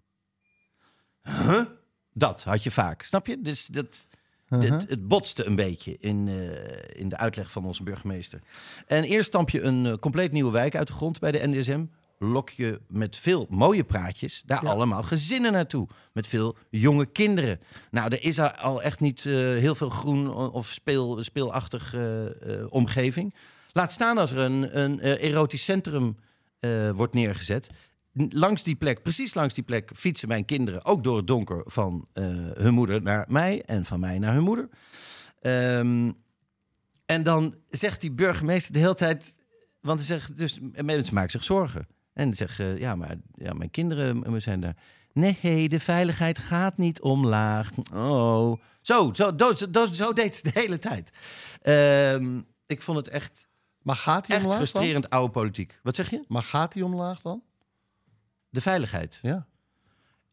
[2.12, 3.40] Dat had je vaak, snap je?
[3.40, 4.08] Dus dat,
[4.60, 8.40] dit- het botste een beetje in, eh, in de uitleg van onze burgemeester.
[8.86, 11.84] En eerst stamp je een eh, compleet nieuwe wijk uit de grond bij de NDSM.
[12.18, 15.88] Lok je met veel mooie praatjes daar allemaal gezinnen naartoe.
[16.12, 17.60] Met veel jonge kinderen.
[17.90, 21.96] Nou, er is al echt niet eh, heel veel groen of speel, speelachtig
[22.68, 23.34] omgeving.
[23.72, 26.16] Laat staan als er een, een erotisch centrum
[26.94, 27.68] wordt neergezet.
[28.14, 32.08] Langs die plek, precies langs die plek, fietsen mijn kinderen ook door het donker van
[32.12, 34.68] eh, hun moeder naar mij en van mij naar hun moeder.
[35.40, 36.12] Ehm,
[37.06, 39.36] en dan zegt die burgemeester de hele tijd,
[39.80, 41.86] want hij zegt dus mensen maken zich zorgen.
[42.12, 44.76] En eh, ja, maar ja, mijn kinderen eh, zijn daar.
[45.12, 47.70] Nee, de veiligheid gaat niet omlaag.
[47.92, 51.10] Oh, zo, zo, zo, zo, zo deed ze de hele tijd.
[51.62, 53.48] Ehm, ik vond het echt,
[53.82, 54.68] Maar gaat hij echt omlaag dan?
[54.68, 55.80] frustrerend oude politiek.
[55.82, 56.24] Wat zeg je?
[56.28, 57.42] Maar gaat hij omlaag dan?
[58.52, 59.18] De veiligheid.
[59.22, 59.46] Ja.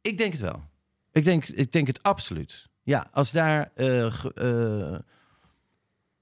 [0.01, 0.63] Ik denk het wel.
[1.11, 2.67] Ik denk, ik denk het absoluut.
[2.83, 3.71] Ja, als daar
[4.11, 4.99] ge- eh,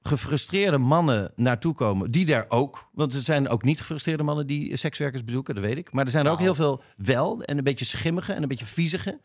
[0.01, 4.75] gefrustreerde mannen naartoe komen, die daar ook, want er zijn ook niet gefrustreerde mannen die
[4.77, 5.91] sekswerkers bezoeken, dat weet ik.
[5.91, 6.49] Maar er zijn er ook Nou.
[6.49, 9.19] heel veel wel en een beetje schimmige en een beetje viezige.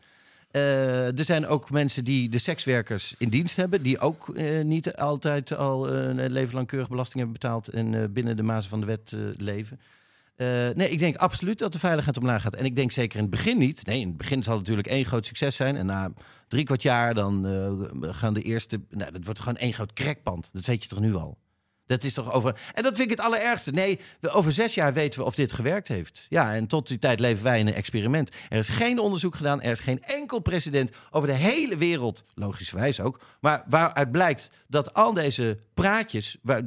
[0.51, 5.55] Eh, er zijn ook mensen die de sekswerkers in dienst hebben, die ook niet altijd
[5.55, 9.13] al een leven lang keurig belasting hebben betaald en binnen de mazen van de wet
[9.37, 9.79] leven.
[10.43, 12.55] Eh, nee, ik denk absoluut dat de veiligheid omlaag gaat.
[12.55, 13.85] En ik denk zeker in het begin niet.
[13.85, 15.75] Nee, in het begin zal het natuurlijk één groot succes zijn.
[15.75, 16.11] En na
[16.47, 18.81] drie kwart jaar dan eh, gaan de eerste...
[18.89, 20.49] Nou, dat wordt gewoon één groot crackpand.
[20.53, 21.37] Dat weet je toch nu al?
[21.85, 22.59] Dat is toch over.
[22.73, 23.71] En dat vind ik het allerergste.
[23.71, 26.25] Nee, we- over zes jaar weten we of dit gewerkt heeft.
[26.29, 28.31] Ja, en tot die tijd leven wij in een experiment.
[28.49, 29.61] Er is geen onderzoek gedaan.
[29.61, 33.19] Er is geen enkel president over de hele wereld, logischerwijs ook.
[33.39, 36.61] Maar waaruit blijkt dat al deze praatjes, waar,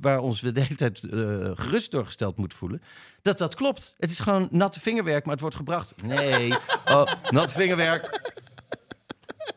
[0.00, 1.10] waar ons we de hele tijd eh,
[1.54, 2.82] gerust doorgesteld moeten voelen,
[3.22, 3.94] dat dat klopt.
[3.98, 5.94] Het is gewoon natte vingerwerk, maar het wordt gebracht.
[6.02, 6.52] Nee,
[6.92, 8.32] oh, nat vingerwerk.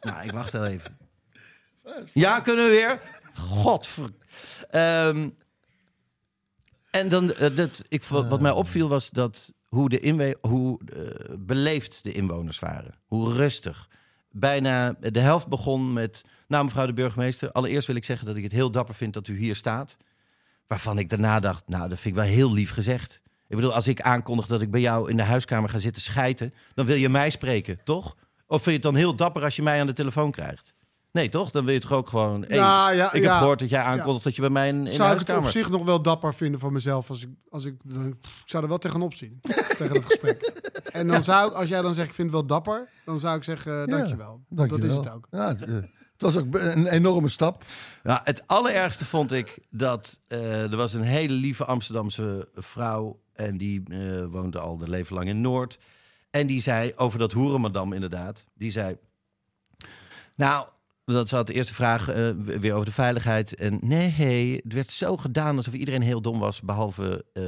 [0.02, 0.98] Nou, ik wacht wel even.
[2.14, 3.00] Ja, kunnen we weer?
[3.36, 4.10] Godver...
[4.70, 5.30] Ehm,
[6.92, 12.04] en dan, eh, dat, ik, wat mij opviel was dat hoe, de hoe eh, beleefd
[12.04, 12.94] de inwoners waren.
[13.06, 13.90] Hoe rustig.
[14.32, 16.26] Bijna de helft begon met...
[16.48, 19.28] Nou, mevrouw de burgemeester, allereerst wil ik zeggen dat ik het heel dapper vind dat
[19.28, 19.98] u hier staat.
[20.68, 23.22] Waarvan ik daarna dacht, nou, dat vind ik wel heel lief gezegd.
[23.48, 26.54] Ik bedoel, als ik aankondig dat ik bij jou in de huiskamer ga zitten schijten...
[26.74, 28.16] dan wil je mij spreken, toch?
[28.48, 30.74] Of vind je het dan heel dapper als je mij aan de telefoon krijgt?
[31.14, 31.52] Nee, toch?
[31.52, 32.42] Dan wil je toch ook gewoon...
[32.48, 33.38] hey, Ja, ja, ik heb ja.
[33.38, 35.46] gehoord dat jij aankondigt dat je bij mij in, in de zou ik het op
[35.46, 38.70] zich nog wel dapper vinden van mezelf als ik, als ik, dan- ik zou er
[38.70, 39.40] wel tegenop zien,
[39.78, 40.42] tegen dat gesprek.
[40.92, 43.38] En dan zou ik, als jij dan zegt, ik vind het wel dapper, dan zou
[43.38, 44.42] ik zeggen, eh, dankjewel.
[44.50, 45.04] Want Dat is Dankjewel.
[45.04, 45.28] het ook.
[45.32, 47.64] Ja, het, eh, het was ook een enorme stap.
[48.04, 53.58] Nou, het allerergste vond ik dat eh, er was een hele lieve Amsterdamse vrouw en
[53.58, 55.78] die eh, woonde al de leven lang in Noord.
[56.30, 58.46] En die zei over dat hoerenmadam inderdaad.
[58.54, 58.98] Die zei,
[60.36, 60.68] nou,
[61.06, 63.56] dat had de eerste vraag eh, weer over de veiligheid.
[63.56, 67.44] En nee, het werd zo gedaan alsof iedereen heel dom was, behalve eh,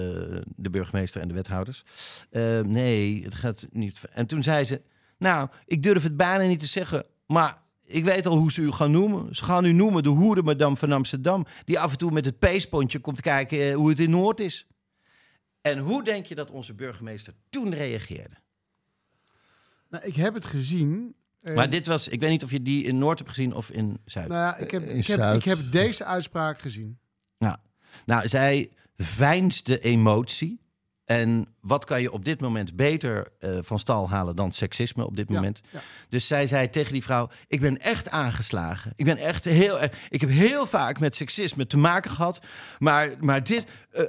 [0.56, 1.84] de burgemeester en de wethouders.
[2.30, 4.02] Eh, nee, het gaat niet.
[4.12, 4.82] En toen zei ze,
[5.18, 8.72] nou, ik durf het bijna niet te zeggen, maar ik weet al hoe ze u
[8.72, 9.36] gaan noemen.
[9.36, 13.00] Ze gaan u noemen de hoerenmadam van Amsterdam, die af en toe met het peespontje
[13.00, 14.68] komt kijken eh, hoe het in Noord is.
[15.62, 18.36] En hoe denk je dat onze burgemeester toen reageerde?
[19.90, 21.16] Nou, ik heb het gezien.
[21.46, 23.70] Eh, Maar dit was, ik weet niet of je die in Noord hebt gezien of
[23.70, 24.28] in Zuid.
[24.28, 25.36] nou ja, ik, heb, In ik, heb, Zuid.
[25.38, 26.98] ik heb deze uitspraak gezien.
[27.38, 27.58] Nou,
[28.06, 30.64] nou, zij veinsde emotie.
[31.06, 35.16] En wat kan je op dit moment beter eh, van stal halen dan seksisme op
[35.16, 35.62] dit moment?
[35.72, 35.80] ja.
[36.10, 38.94] Dus zij zei tegen die vrouw: Ik ben echt aangeslagen.
[38.96, 39.98] Ik ben echt heel erg.
[40.10, 42.40] Ik heb heel vaak met seksisme te maken gehad.
[42.80, 44.04] Maar, maar dit, eh,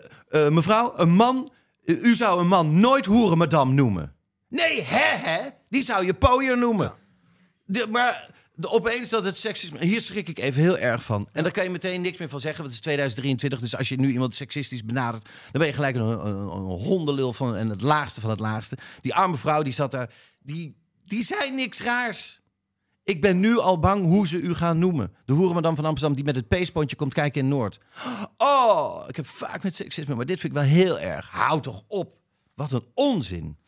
[0.46, 1.50] eh, mevrouw, een man.
[1.84, 4.12] eh, u zou een man nooit hoerenmadam noemen.
[4.48, 5.40] Nee, hè, hè?
[5.68, 6.92] Die zou je pooier noemen.
[7.66, 9.84] De- maar de, opeens dat het seksisme...
[9.84, 11.28] Hier schrik ik even heel erg van.
[11.32, 13.60] En daar kan je meteen niks meer van zeggen, want het is 2023.
[13.60, 15.24] Dus als je nu iemand seksistisch benadert...
[15.24, 18.76] dan ben je gelijk een, een, een hondenlul van en het laagste van het laagste.
[19.00, 20.10] Die arme vrouw die zat daar,
[20.42, 22.40] die, die zei niks raars.
[23.04, 25.12] Ik ben nu al bang hoe ze u gaan noemen.
[25.24, 27.78] De hoerenmadam van Amsterdam die met het peespontje komt kijken in Noord.
[28.36, 31.28] Oh, ik heb vaak met seksisme, maar dit vind ik wel heel erg.
[31.30, 32.16] Hou toch op.
[32.54, 33.58] Wat een onzin.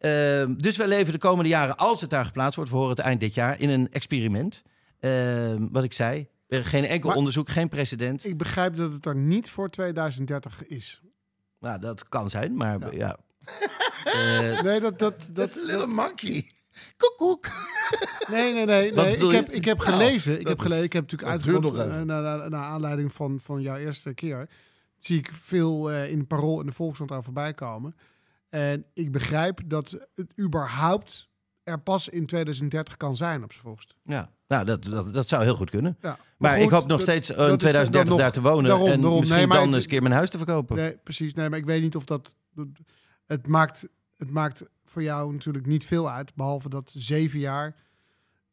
[0.00, 2.98] Ehm, dus wij leven de komende jaren, als het daar geplaatst wordt, we horen het
[3.04, 4.62] eind dit jaar, in een experiment.
[5.00, 8.24] Ehm, wat ik zei, geen enkel Maar- onderzoek, geen precedent.
[8.24, 11.02] Ik begrijp dat het er niet voor 2030 is.
[11.60, 13.16] Nou, dat kan zijn, maar ja.
[14.04, 14.98] Eh, Nee, dat...
[14.98, 16.44] dat, dat, Little monkey.
[16.96, 17.46] Koekoek.
[18.30, 18.92] Nee, nee, nee.
[18.92, 19.12] Nee.
[19.12, 19.42] bedoel Ik, je?
[19.44, 20.40] heb, ik heb Nou, gelezen.
[20.40, 22.06] Ik heb, is- gelezen, ik heb natuurlijk uitgezocht even.
[22.06, 24.48] naar, naar, naar aanleiding van, van jouw eerste keer.
[24.98, 27.96] Zie ik veel eh, in het Parool en de Volkskrant daar voorbij komen.
[28.50, 31.28] En ik begrijp dat het überhaupt
[31.62, 33.96] er pas in 2030 kan zijn op zijn volgst.
[34.04, 35.96] ja, nou, dat, dat, dat zou heel goed kunnen.
[36.00, 38.32] Ja, Maar, goed, ik hoop nog dat- steeds eh, in is 2030 dan nog- daar
[38.32, 38.70] te wonen.
[38.70, 39.18] daarom, en daarom.
[39.18, 40.76] misschien Nee, dan het- eens een keer mijn huis te verkopen.
[40.76, 41.34] Nee, precies.
[41.34, 42.36] Nee, maar ik weet niet of dat...
[43.26, 43.86] Het maakt,
[44.16, 46.34] het maakt voor jou natuurlijk niet veel uit.
[46.34, 47.74] Behalve dat zeven jaar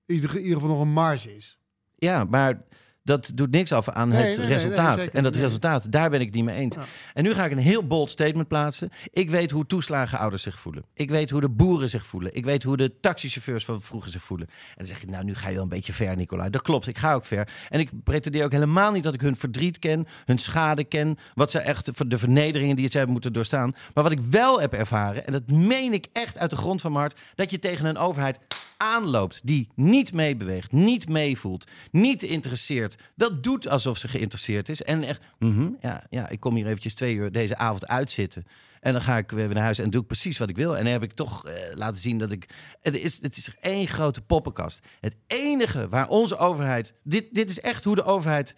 [0.06, 1.58] in ieder, in ieder geval nog een marge is.
[1.96, 2.62] Ja, maar
[3.08, 4.98] dat doet niks af aan Nee, het nee, nee, nee, resultaat.
[4.98, 6.76] en dat resultaat, daar ben ik het niet mee eens.
[6.76, 6.84] Ja.
[7.14, 8.90] En nu ga ik een heel bold statement plaatsen.
[9.12, 10.84] Ik weet hoe toeslagenouders zich voelen.
[10.94, 12.36] Ik weet hoe de boeren zich voelen.
[12.36, 14.48] Ik weet hoe de taxichauffeurs van vroeger zich voelen.
[14.48, 16.50] En dan zeg ik, nou, nu ga je wel een beetje ver, Nicolai.
[16.50, 17.50] Dat klopt, ik ga ook ver.
[17.70, 21.52] En ik pretendeer ook helemaal niet dat ik hun verdriet ken, hun schade ken, wat
[21.52, 23.72] ze echt, de vernederingen die ze hebben moeten doorstaan.
[23.94, 26.92] Maar wat ik wel heb ervaren, en dat meen ik echt uit de grond van
[26.92, 28.40] mijn hart, dat je tegen een overheid
[28.78, 35.04] aanloopt die niet meebeweegt, niet meevoelt, niet interesseert, wel doet alsof ze geïnteresseerd is en
[35.04, 38.46] echt, mhm, ja, ja, ik kom hier eventjes twee uur deze avond uitzitten
[38.82, 40.84] en dan ga ik weer naar huis en doe ik precies wat ik wil en
[40.84, 42.50] dan heb ik toch eh, laten zien dat ik,
[42.82, 44.80] het is, het is één grote poppenkast.
[45.00, 48.56] Het enige waar onze overheid, dit, dit is echt hoe de overheid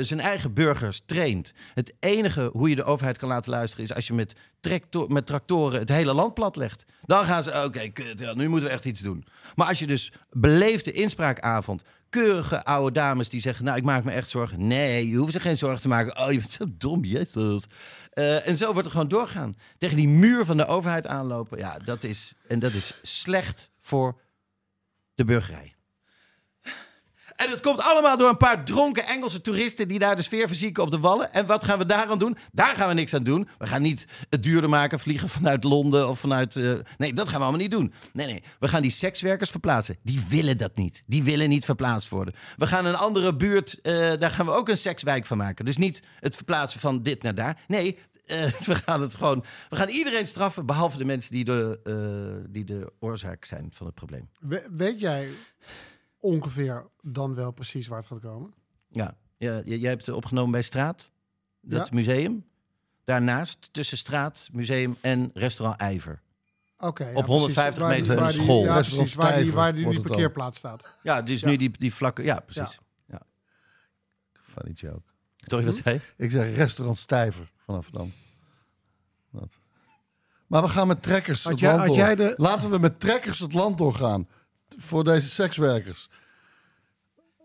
[0.00, 1.52] zijn eigen burgers traint.
[1.74, 4.34] Het enige hoe je de overheid kan laten luisteren is als je met,
[5.08, 6.84] met tractoren het hele land platlegt.
[7.00, 9.24] Dan gaan ze, oké, ja, nu moeten we echt iets doen.
[9.54, 14.10] Maar als je dus beleefde inspraakavond, keurige oude dames die zeggen, nou, ik maak me
[14.10, 14.66] echt zorgen.
[14.66, 16.18] Nee, je hoeft zich geen zorgen te maken.
[16.18, 17.64] Oh, je bent zo dom, jezus.
[18.10, 19.54] Eh, en zo wordt er gewoon doorgaan.
[19.78, 24.20] Tegen die muur van de overheid aanlopen, ja, dat is, en dat is slecht voor
[25.14, 25.73] de burgerij.
[27.36, 30.82] En het komt allemaal door een paar dronken Engelse toeristen die daar de sfeer verzieken
[30.82, 31.32] op de wallen.
[31.32, 32.36] En wat gaan we daar aan doen?
[32.52, 33.48] Daar gaan we niks aan doen.
[33.58, 36.56] We gaan niet het duurder maken, vliegen vanuit Londen of vanuit.
[36.56, 37.92] eh, nee, dat gaan we allemaal niet doen.
[38.12, 38.42] Nee, nee.
[38.58, 39.96] We gaan die sekswerkers verplaatsen.
[40.02, 41.02] Die willen dat niet.
[41.06, 42.34] Die willen niet verplaatst worden.
[42.56, 45.64] We gaan een andere buurt, eh, daar gaan we ook een sekswijk van maken.
[45.64, 47.62] Dus niet het verplaatsen van dit naar daar.
[47.66, 47.98] Nee.
[48.26, 49.44] eh, we gaan het gewoon.
[49.68, 53.94] We gaan iedereen straffen, behalve de mensen die de, die de oorzaak zijn van het
[53.94, 54.28] probleem.
[54.40, 55.28] We- weet jij
[56.24, 58.54] ongeveer dan wel precies waar het gaat komen?
[58.88, 61.10] Ja, ja jij hebt opgenomen bij Straat,
[61.60, 61.94] dat Ja.
[61.94, 62.44] museum.
[63.04, 66.22] Daarnaast, tussen Straat, museum en restaurant IJver.
[66.78, 67.08] Oké.
[67.08, 68.00] ja, Op 150 precies.
[68.08, 68.62] meter van de school.
[68.64, 69.14] Ja, Restaurant precies.
[69.14, 70.98] Waar die, waar die, parkeerplaats staat.
[71.02, 71.48] Ja, dus Ja.
[71.48, 72.22] nu die, die vlakke...
[72.22, 72.78] Ja, precies.
[74.32, 75.02] Funny joke.
[75.36, 76.00] Sorry, wat zei?
[76.16, 78.12] Ik zeg restaurant Stijver vanaf dan.
[79.30, 79.60] Wat?
[80.46, 81.96] Maar we gaan met trekkers het land had door.
[81.96, 84.28] jij de- Laten we met trekkers het land doorgaan.
[84.78, 86.08] Voor deze sekswerkers.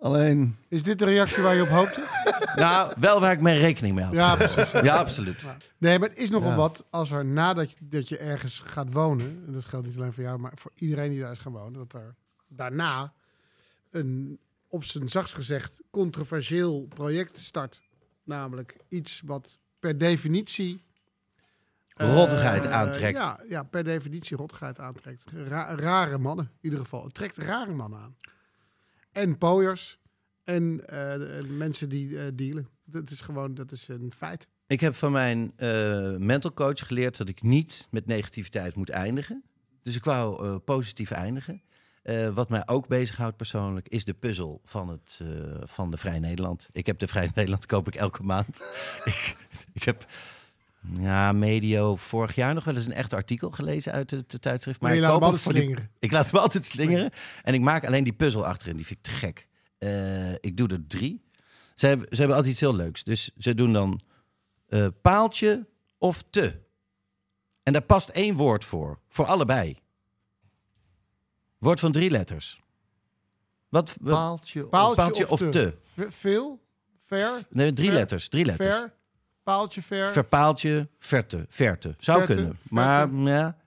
[0.02, 2.08] Alleen, Is dit de reactie waar je op hoopte?
[2.56, 4.14] Nou, wel waar ik mijn rekening mee had.
[4.14, 4.72] Ja, precies.
[4.72, 5.44] Ja, absoluut.
[5.78, 6.56] Nee, maar het is nogal Ja.
[6.56, 10.14] wat als er nadat je, dat je ergens gaat wonen, en dat geldt niet alleen
[10.14, 12.16] voor jou, maar voor iedereen die daar is gaan wonen, dat er
[12.48, 13.14] daarna
[13.92, 17.82] een, op zijn zachts gezegd, controversieel project start.
[18.24, 20.84] Namelijk iets wat per definitie...
[22.00, 23.18] eh, Rottigheid aantrekt.
[23.18, 25.24] Ja, ja, per definitie rottigheid aantrekt.
[25.48, 27.04] Ra- rare mannen, in ieder geval.
[27.04, 28.16] Het trekt rare mannen aan.
[29.12, 30.00] En pooiers
[30.44, 32.68] en eh, en mensen die eh, dealen.
[32.86, 34.48] Dat is gewoon, dat is een feit.
[34.68, 39.44] Ik heb van mijn eh mental coach geleerd dat ik niet met negativiteit moet eindigen.
[39.84, 41.62] Dus ik wou eh, positief eindigen.
[42.04, 45.28] Eh, wat mij ook bezighoudt persoonlijk is de puzzel van, het, eh,
[45.64, 46.68] van de Vrij Nederland.
[46.72, 48.64] Ik heb de Vrij Nederland, koop ik elke maand.
[49.06, 49.36] ik,
[49.74, 50.06] ik heb
[51.00, 54.82] ja, medio vorig jaar nog wel eens een echt artikel gelezen uit het, het tijdschrift.
[54.82, 55.92] Maar je ik laat koop hem altijd die- slingeren.
[56.00, 57.12] ik laat hem altijd slingeren.
[57.44, 58.76] En ik maak alleen die puzzel achterin.
[58.76, 59.48] Die vind ik te gek.
[59.78, 61.24] Eh, ik doe er drie.
[61.76, 63.04] Ze hebben, ze hebben altijd iets heel leuks.
[63.04, 64.02] Dus ze doen dan
[64.68, 65.68] eh, paaltje
[65.98, 66.60] of te.
[67.64, 69.00] En daar past één woord voor.
[69.10, 69.78] Voor allebei.
[71.58, 72.62] Woord van drie letters.
[73.70, 73.96] Wat?
[74.02, 74.64] wat- paaltje.
[74.64, 75.74] of- Paaltje, Paaltje of, of te?
[76.10, 76.60] Veel?
[77.06, 77.46] Ver?
[77.50, 78.30] Nee, drie Ver- letters.
[78.30, 78.70] Drie letters.
[78.70, 78.94] Ver?
[79.50, 80.12] Paaltje ver?
[80.12, 81.46] Verpaaltje, verte.
[81.50, 81.96] Verte.
[82.00, 82.52] Zou Verte, kunnen.
[82.58, 82.74] verte.
[82.74, 83.58] Maar ja,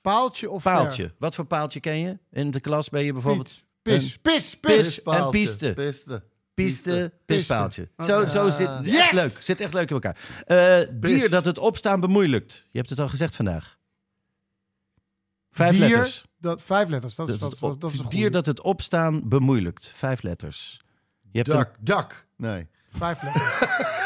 [0.00, 1.14] Paaltje of paaltje.
[1.18, 2.18] Wat voor paaltje ken je?
[2.30, 3.64] In de klas ben je bijvoorbeeld...
[3.82, 3.94] Piet.
[3.94, 4.74] Pis, pis, pis.
[4.76, 4.84] Pis.
[4.84, 5.72] Pispaaltje, en piste.
[5.74, 6.22] Piste.
[6.54, 7.88] Piste, pispaaltje.
[7.96, 8.12] Piste.
[8.12, 8.78] Zo, zo zit Ah.
[8.86, 9.10] echt Yes!
[9.12, 9.42] leuk.
[9.42, 10.16] Zit echt leuk in elkaar.
[10.46, 10.56] Eh,
[10.90, 11.30] dier Pis.
[11.30, 12.66] dat het opstaan bemoeilijkt.
[12.70, 13.78] Je hebt het al gezegd vandaag.
[15.50, 16.26] Vijf Dier, letters.
[16.38, 17.14] Dat, vijf letters.
[17.14, 18.30] Dat is, Dat dat, dat, op- dat is een dier goeie.
[18.30, 19.92] dat het opstaan bemoeilijkt.
[19.94, 20.80] Vijf letters.
[21.30, 22.26] Je hebt een, Dak, dak.
[22.36, 22.68] Nee.
[22.88, 23.60] Vijf letters.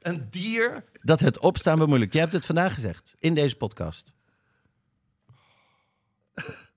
[0.00, 2.12] een dier dat het opstaan bemoeilijkt.
[2.12, 3.14] Je hebt het vandaag gezegd.
[3.18, 4.12] In deze podcast.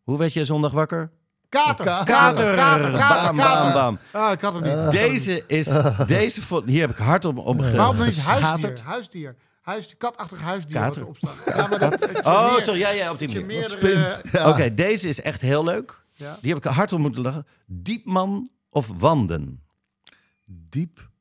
[0.03, 1.11] Hoe werd je zondag wakker?
[1.49, 1.85] Kater.
[1.85, 2.05] Kater.
[2.13, 2.55] Kater.
[2.55, 2.91] Kater.
[2.91, 3.35] Kater.
[3.35, 3.99] Bam, bam, bam.
[4.11, 4.91] Ah, ik had hem niet.
[4.91, 5.69] Deze is...
[6.05, 8.41] Deze vond, hier heb ik hard om, om Waarom geschaterd.
[8.81, 8.83] huisdier?
[8.85, 9.35] Huisdier.
[9.61, 9.97] Huisdier.
[9.97, 11.55] Katachtig huisdier wat Kater.
[11.55, 12.79] Ja, maar dat, Oh, meer- sorry.
[12.79, 13.45] Ja, ja, op die manier.
[13.45, 14.21] meerdere...
[14.31, 14.49] Ja.
[14.49, 16.03] Oké, deze is echt heel leuk.
[16.11, 16.37] Ja.
[16.41, 17.47] Die heb ik hard om moeten lachen.
[17.65, 19.63] Diepman of wanden?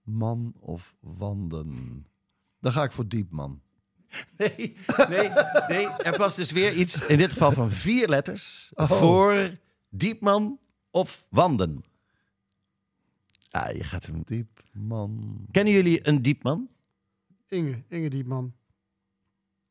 [0.05, 2.07] Diepman of wanden?
[2.61, 3.61] Dan ga ik voor diepman.
[4.37, 4.77] Nee,
[5.09, 5.31] nee,
[5.69, 5.87] nee.
[5.87, 10.59] Er past dus weer iets, in dit geval van vier letters, voor diepman
[10.91, 11.85] of wanden.
[13.51, 14.23] Ah, je gaat hem...
[14.25, 15.47] Diepman.
[15.51, 16.69] Kennen jullie een diepman?
[17.49, 17.83] Inge.
[17.89, 18.55] Inge Diepman.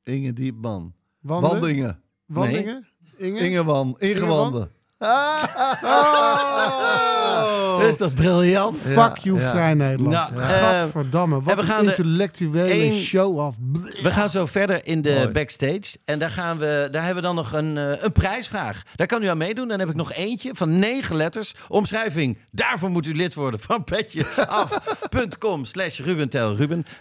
[0.03, 0.93] Inge Diepman.
[1.19, 1.49] Wanden.
[1.49, 2.01] Wandingen.
[2.25, 2.87] Wandingen.
[3.17, 3.39] Inge.
[3.39, 3.95] Ingewan.
[3.99, 4.71] Ingewanden.
[7.79, 8.77] Dat is toch briljant?
[8.77, 9.39] Fuck you.
[9.39, 10.13] Vrij Nederland.
[10.35, 11.41] Nou, eh, Gadverdamme.
[11.41, 13.57] Wat we een gaan er intellectuele één- show-off.
[14.01, 15.27] We gaan zo verder in de Mooi.
[15.27, 15.81] backstage.
[16.05, 18.83] En daar, gaan we, daar hebben we dan nog een, eh, een prijsvraag.
[18.95, 19.67] Daar kan u aan meedoen.
[19.67, 21.53] Dan heb ik nog eentje van negen letters.
[21.67, 22.37] Omschrijving.
[22.51, 26.29] Daarvoor moet u lid worden van petjeaf.com slash Ruben.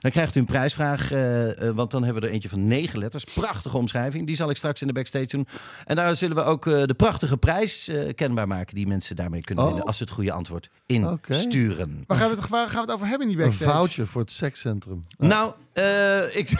[0.01, 1.13] Dan krijgt u een prijsvraag.
[1.13, 3.25] eh, want dan hebben we er eentje van negen letters.
[3.25, 4.27] Prachtige omschrijving.
[4.27, 5.47] Die zal ik straks in de backstage doen.
[5.85, 8.75] En daar zullen we ook de prachtige prijs kenbaar maken.
[8.75, 9.71] Die mensen daarmee kunnen Oh.
[9.71, 9.87] winnen.
[9.89, 11.35] Als ze het goede antwoord Oké.
[11.35, 12.05] insturen.
[12.07, 13.71] Waar gaan, we het, waar gaan we het over hebben in die Een backstage?
[13.77, 15.05] voucher voor het sekscentrum.
[15.19, 16.51] Nou, eh, ik...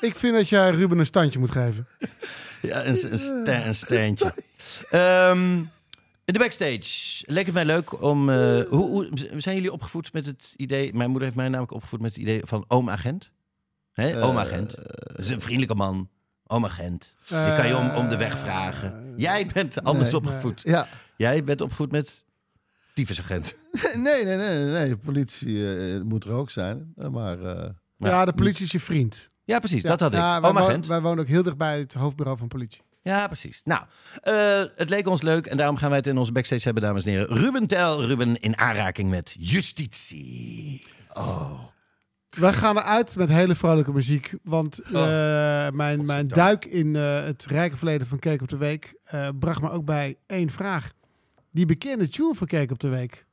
[0.00, 1.86] Ik vind dat jij Ruben een standje moet geven.
[2.62, 4.34] Ja, een, een, sta- een standje.
[4.90, 5.54] Ehm,
[6.24, 7.22] in de backstage.
[7.26, 8.30] Lekker mij leuk om...
[8.30, 8.36] eh,
[8.68, 10.94] hoe, hoe, zijn jullie opgevoed met het idee...
[10.94, 13.32] Mijn moeder heeft mij namelijk opgevoed met het idee van oom-agent.
[13.92, 14.74] Hè, Eh, oom-agent.
[14.76, 16.08] Dat is een vriendelijke man.
[16.46, 17.14] Oom-agent.
[17.24, 19.14] Je kan je om, om de weg vragen.
[19.16, 20.62] Jij bent anders nee, opgevoed.
[20.64, 20.88] Ja.
[21.20, 22.24] Jij bent opgevoed met
[22.94, 23.56] tyfusagent.
[23.94, 24.96] Nee, nee, nee, nee.
[24.96, 26.92] Politie eh, moet er ook zijn.
[26.96, 28.08] Eh, Maar eh, Ja.
[28.08, 29.30] Ja, de politie is je vriend.
[29.44, 29.82] Ja, precies.
[29.82, 30.18] Ja, dat had ik.
[30.18, 30.86] ja, wij, wo- Oom-agent.
[30.86, 32.82] wij wonen ook heel dichtbij het hoofdbureau van politie.
[33.02, 33.60] Ja, precies.
[33.64, 33.82] Nou,
[34.22, 37.04] eh, het leek ons leuk en daarom gaan wij het in onze backstage hebben, dames
[37.04, 37.36] en heren.
[37.36, 40.86] Ruben Tel, Ruben in aanraking met justitie.
[42.30, 44.34] Wij gaan eruit met hele vrolijke muziek.
[44.42, 44.92] Want eh,
[45.70, 49.60] mijn, mijn duik in eh, het rijke verleden van Cake op de Week eh, bracht
[49.60, 50.92] me ook bij één vraag.
[51.50, 53.26] Die bekende tune Cake op de Week.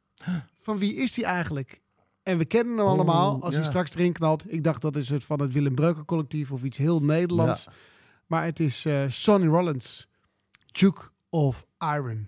[0.62, 1.82] Van wie is die eigenlijk?
[2.24, 3.42] En we kennen hem allemaal.
[3.42, 4.54] Als hij straks erin knalt.
[4.54, 7.64] Ik dacht dat is het van het Willem Breuker collectief of iets heel Nederlands.
[7.64, 7.72] Ja.
[8.26, 10.08] Maar het is eh, Sonny Rollins.
[10.72, 12.28] Duke of Iron.